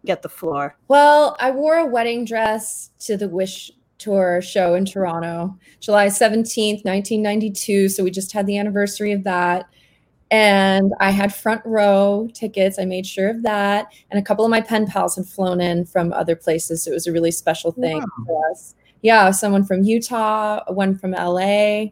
[0.04, 0.76] get the floor.
[0.88, 6.84] Well, I wore a wedding dress to the Wish Tour show in Toronto, July 17th,
[6.84, 7.90] 1992.
[7.90, 9.66] So we just had the anniversary of that.
[10.30, 12.78] And I had front row tickets.
[12.78, 13.92] I made sure of that.
[14.10, 16.84] And a couple of my pen pals had flown in from other places.
[16.84, 18.74] So it was a really special thing for us.
[19.02, 21.86] Yeah, someone from Utah, one from LA,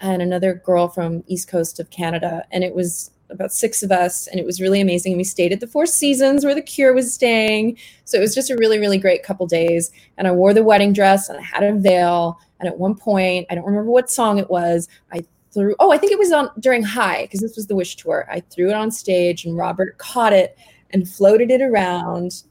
[0.00, 2.44] and another girl from East Coast of Canada.
[2.50, 5.16] And it was about six of us, and it was really amazing.
[5.16, 7.78] We stayed at the Four Seasons where the Cure was staying.
[8.04, 9.92] So it was just a really, really great couple days.
[10.18, 12.38] And I wore the wedding dress and I had a veil.
[12.58, 15.98] And at one point, I don't remember what song it was, I threw, oh, I
[15.98, 18.28] think it was on during High, because this was the Wish Tour.
[18.30, 20.56] I threw it on stage and Robert caught it
[20.90, 22.42] and floated it around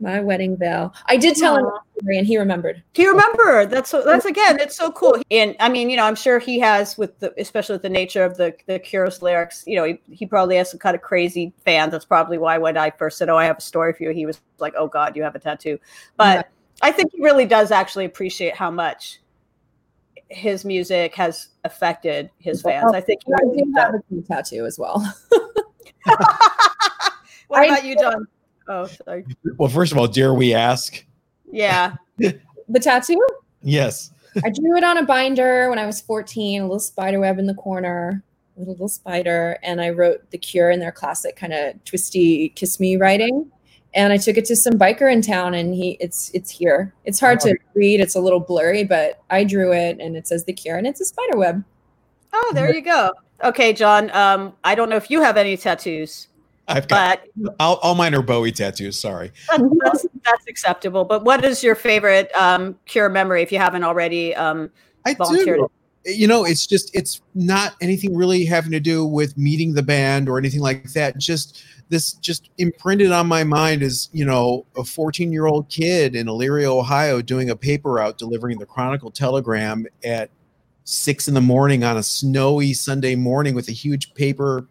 [0.00, 0.94] my wedding veil.
[1.06, 1.78] I did tell him, Aw.
[1.94, 2.82] the story and he remembered.
[2.94, 3.66] Do you remember?
[3.66, 5.16] That's so, that's again, it's so cool.
[5.30, 8.24] And I mean, you know, I'm sure he has with the especially with the nature
[8.24, 9.62] of the the Cure's lyrics.
[9.66, 11.92] You know, he, he probably has some kind of crazy fans.
[11.92, 14.26] That's probably why when I first said, "Oh, I have a story for you," he
[14.26, 15.78] was like, "Oh God, you have a tattoo."
[16.16, 16.48] But
[16.82, 19.19] I think he really does actually appreciate how much
[20.30, 22.92] his music has affected his fans.
[22.94, 23.20] I think.
[23.34, 25.00] I do have a cool tattoo as well.
[27.48, 28.26] what about you, John?
[28.68, 29.26] Oh, sorry.
[29.56, 31.04] Well, first of all, dare we ask?
[31.50, 31.96] Yeah.
[32.18, 33.20] the tattoo?
[33.62, 34.12] Yes.
[34.44, 37.46] I drew it on a binder when I was 14, a little spider web in
[37.46, 38.22] the corner,
[38.56, 42.50] a little, little spider, and I wrote The Cure in their classic kind of twisty
[42.50, 43.50] kiss me writing.
[43.94, 46.94] And I took it to some biker in town and he it's it's here.
[47.04, 50.44] It's hard to read, it's a little blurry, but I drew it and it says
[50.44, 51.64] The Cure and it's a spider web.
[52.32, 53.12] Oh, there you go.
[53.42, 54.10] Okay, John.
[54.10, 56.28] Um, I don't know if you have any tattoos.
[56.68, 57.22] I've got
[57.58, 58.96] all, all mine are Bowie tattoos.
[58.96, 61.04] Sorry, that's, that's, that's, acceptable.
[61.04, 63.42] But what is your favorite um, Cure memory?
[63.42, 64.70] If you haven't already, um,
[65.04, 65.68] I do.
[66.04, 70.28] You know, it's just it's not anything really having to do with meeting the band
[70.28, 71.18] or anything like that.
[71.18, 76.16] Just this just imprinted on my mind as you know a 14 year old kid
[76.16, 80.30] in Elyria, Ohio, doing a paper route delivering the Chronicle Telegram at
[80.84, 84.66] six in the morning on a snowy Sunday morning with a huge paper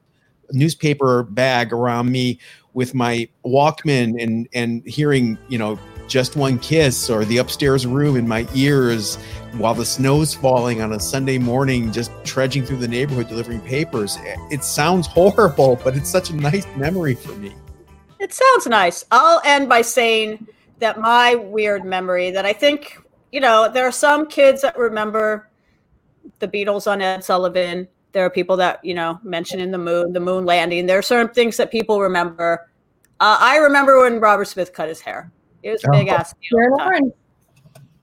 [0.51, 2.39] newspaper bag around me
[2.73, 5.77] with my Walkman and and hearing you know
[6.09, 9.15] just one kiss or the upstairs room in my ears
[9.53, 14.17] while the snow's falling on a Sunday morning, just trudging through the neighborhood delivering papers.
[14.51, 17.55] It sounds horrible, but it's such a nice memory for me.
[18.19, 19.05] It sounds nice.
[19.11, 20.45] I'll end by saying
[20.79, 22.99] that my weird memory that I think,
[23.31, 25.49] you know, there are some kids that remember
[26.39, 30.13] the Beatles on Ed Sullivan there are people that you know mention in the moon,
[30.13, 30.85] the moon landing.
[30.85, 32.67] There are certain things that people remember.
[33.19, 35.31] Uh, I remember when Robert Smith cut his hair.
[35.63, 36.13] It was a big oh.
[36.13, 37.13] ass deal.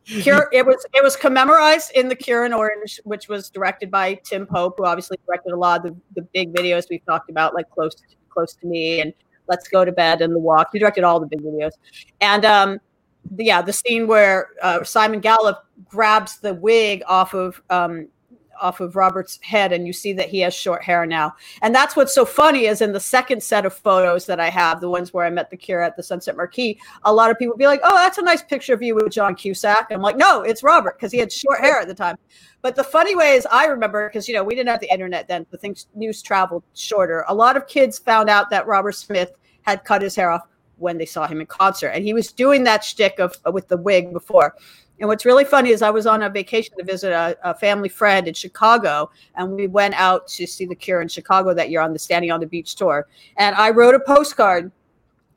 [0.06, 4.14] Cure, it was it was commemorized in the Cure in Orange, which was directed by
[4.22, 7.54] Tim Pope, who obviously directed a lot of the, the big videos we've talked about,
[7.54, 9.12] like close to, close to me and
[9.48, 10.68] Let's Go to Bed and The Walk.
[10.72, 11.72] He directed all the big videos,
[12.20, 12.78] and um,
[13.32, 18.06] the, yeah, the scene where uh, Simon Gallup grabs the wig off of um,
[18.60, 21.34] off of Robert's head and you see that he has short hair now.
[21.62, 24.80] And that's what's so funny is in the second set of photos that I have,
[24.80, 27.56] the ones where I met the Cure at the Sunset Marquis, a lot of people
[27.56, 30.42] be like, "Oh, that's a nice picture of you with John Cusack." I'm like, "No,
[30.42, 32.16] it's Robert because he had short hair at the time."
[32.62, 35.28] But the funny way is I remember because you know we didn't have the internet
[35.28, 37.24] then, the things news traveled shorter.
[37.28, 39.32] A lot of kids found out that Robert Smith
[39.62, 40.46] had cut his hair off
[40.76, 43.68] when they saw him in concert, and he was doing that shtick of uh, with
[43.68, 44.54] the wig before.
[44.98, 47.90] And what's really funny is I was on a vacation to visit a, a, family
[47.90, 51.82] friend in Chicago, and we went out to see The Cure in Chicago that year
[51.82, 53.06] on the Standing on the Beach tour.
[53.36, 54.72] And I wrote a postcard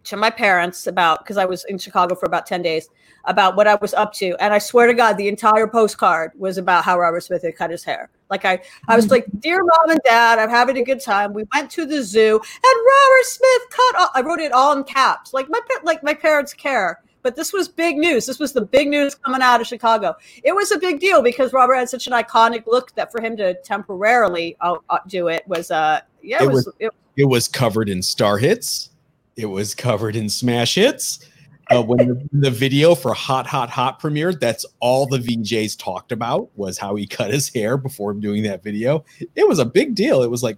[0.09, 2.89] to my parents about because I was in Chicago for about 10 days
[3.25, 4.35] about what I was up to.
[4.39, 7.69] And I swear to God, the entire postcard was about how Robert Smith had cut
[7.69, 8.09] his hair.
[8.29, 11.33] Like I, I was like, dear mom and dad, I'm having a good time.
[11.33, 14.11] We went to the zoo and Robert Smith cut off.
[14.15, 15.33] I wrote it all in caps.
[15.33, 18.25] Like my like my parents care but this was big news.
[18.25, 20.15] This was the big news coming out of Chicago.
[20.43, 23.35] It was a big deal because Robert had such an iconic look that for him
[23.37, 26.69] to temporarily uh, uh do it was, uh, yeah, it, it was.
[26.79, 28.91] It, it, was covered in star hits.
[29.39, 31.25] It was covered in smash hits.
[31.71, 36.11] Uh, when the, the, video for Hot Hot Hot premiered, that's all the VJs talked
[36.11, 39.05] about was how he cut his hair before doing that video.
[39.35, 40.23] It was a big deal.
[40.23, 40.57] It was like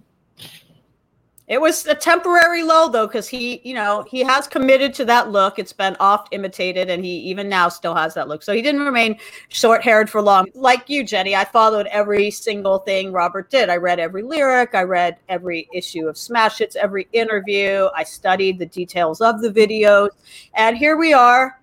[1.48, 5.30] it was a temporary low though, because he, you know, he has committed to that
[5.30, 5.58] look.
[5.58, 8.42] It's been oft imitated, and he even now still has that look.
[8.42, 9.18] So he didn't remain
[9.48, 10.46] short haired for long.
[10.54, 13.68] Like you, Jenny, I followed every single thing Robert did.
[13.68, 17.88] I read every lyric, I read every issue of Smash Hits, every interview.
[17.94, 20.10] I studied the details of the videos,
[20.54, 21.61] and here we are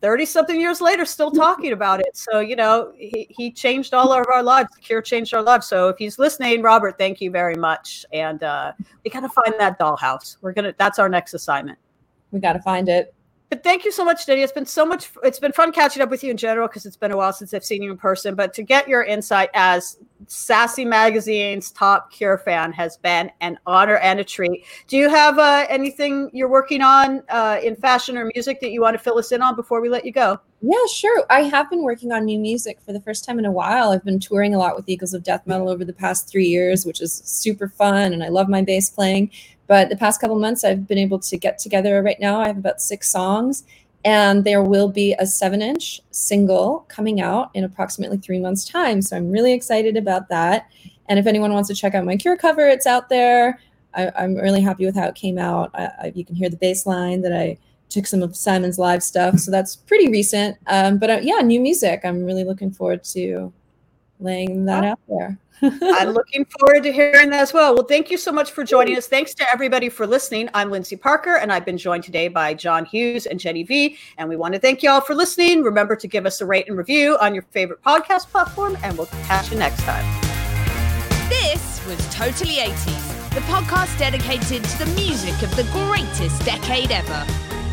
[0.00, 4.12] 30 something years later still talking about it so you know he, he changed all
[4.12, 7.30] of our lives the cure changed our lives so if he's listening robert thank you
[7.30, 8.72] very much and uh
[9.04, 11.78] we gotta find that dollhouse we're gonna that's our next assignment
[12.30, 13.14] we gotta find it
[13.50, 14.42] but thank you so much, Diddy.
[14.42, 15.10] It's been so much.
[15.22, 17.54] It's been fun catching up with you in general because it's been a while since
[17.54, 18.34] I've seen you in person.
[18.34, 19.96] But to get your insight as
[20.26, 24.64] Sassy Magazine's top Cure fan has been an honor and a treat.
[24.86, 28.80] Do you have uh, anything you're working on uh, in fashion or music that you
[28.80, 30.40] want to fill us in on before we let you go?
[30.60, 31.24] Yeah, sure.
[31.30, 33.90] I have been working on new music for the first time in a while.
[33.90, 36.84] I've been touring a lot with Eagles of Death Metal over the past three years,
[36.84, 39.30] which is super fun, and I love my bass playing.
[39.68, 42.40] But the past couple months, I've been able to get together right now.
[42.40, 43.64] I have about six songs,
[44.04, 49.02] and there will be a seven inch single coming out in approximately three months' time.
[49.02, 50.70] So I'm really excited about that.
[51.08, 53.60] And if anyone wants to check out my Cure cover, it's out there.
[53.94, 55.70] I, am really happy with how it came out.
[55.74, 59.02] I, I, you can hear the bass line that I took some of Simon's live
[59.02, 59.38] stuff.
[59.38, 60.58] So that's pretty recent.
[60.66, 62.02] Um, but uh, yeah, new music.
[62.04, 63.52] I'm really looking forward to
[64.20, 65.38] laying that out there.
[65.62, 67.74] I'm looking forward to hearing that as well.
[67.74, 69.06] Well, thank you so much for joining us.
[69.06, 70.48] Thanks to everybody for listening.
[70.54, 73.96] I'm Lindsay Parker, and I've been joined today by John Hughes and Jenny V.
[74.18, 75.62] And we want to thank you all for listening.
[75.62, 79.06] Remember to give us a rate and review on your favorite podcast platform, and we'll
[79.26, 80.04] catch you next time.
[81.28, 87.26] This was Totally 80s, the podcast dedicated to the music of the greatest decade ever.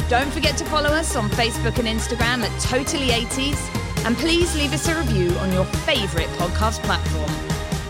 [0.10, 4.74] Don't forget to follow us on Facebook and Instagram at Totally 80s, and please leave
[4.74, 7.45] us a review on your favorite podcast platform.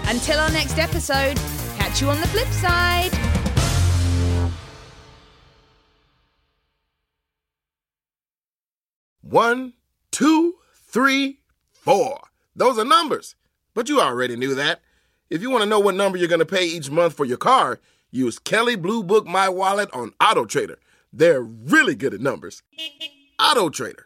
[0.08, 1.38] Until our next episode,
[1.78, 3.12] catch you on the flip side.
[9.22, 9.74] One,
[10.12, 11.40] two, three,
[11.72, 12.20] four.
[12.56, 13.36] Those are numbers.
[13.74, 14.82] But you already knew that.
[15.30, 17.38] If you want to know what number you're going to pay each month for your
[17.38, 17.80] car,
[18.12, 20.78] use Kelley Blue Book My Wallet on Auto Trader.
[21.12, 22.62] They're really good at numbers.
[23.40, 24.06] Auto Trader.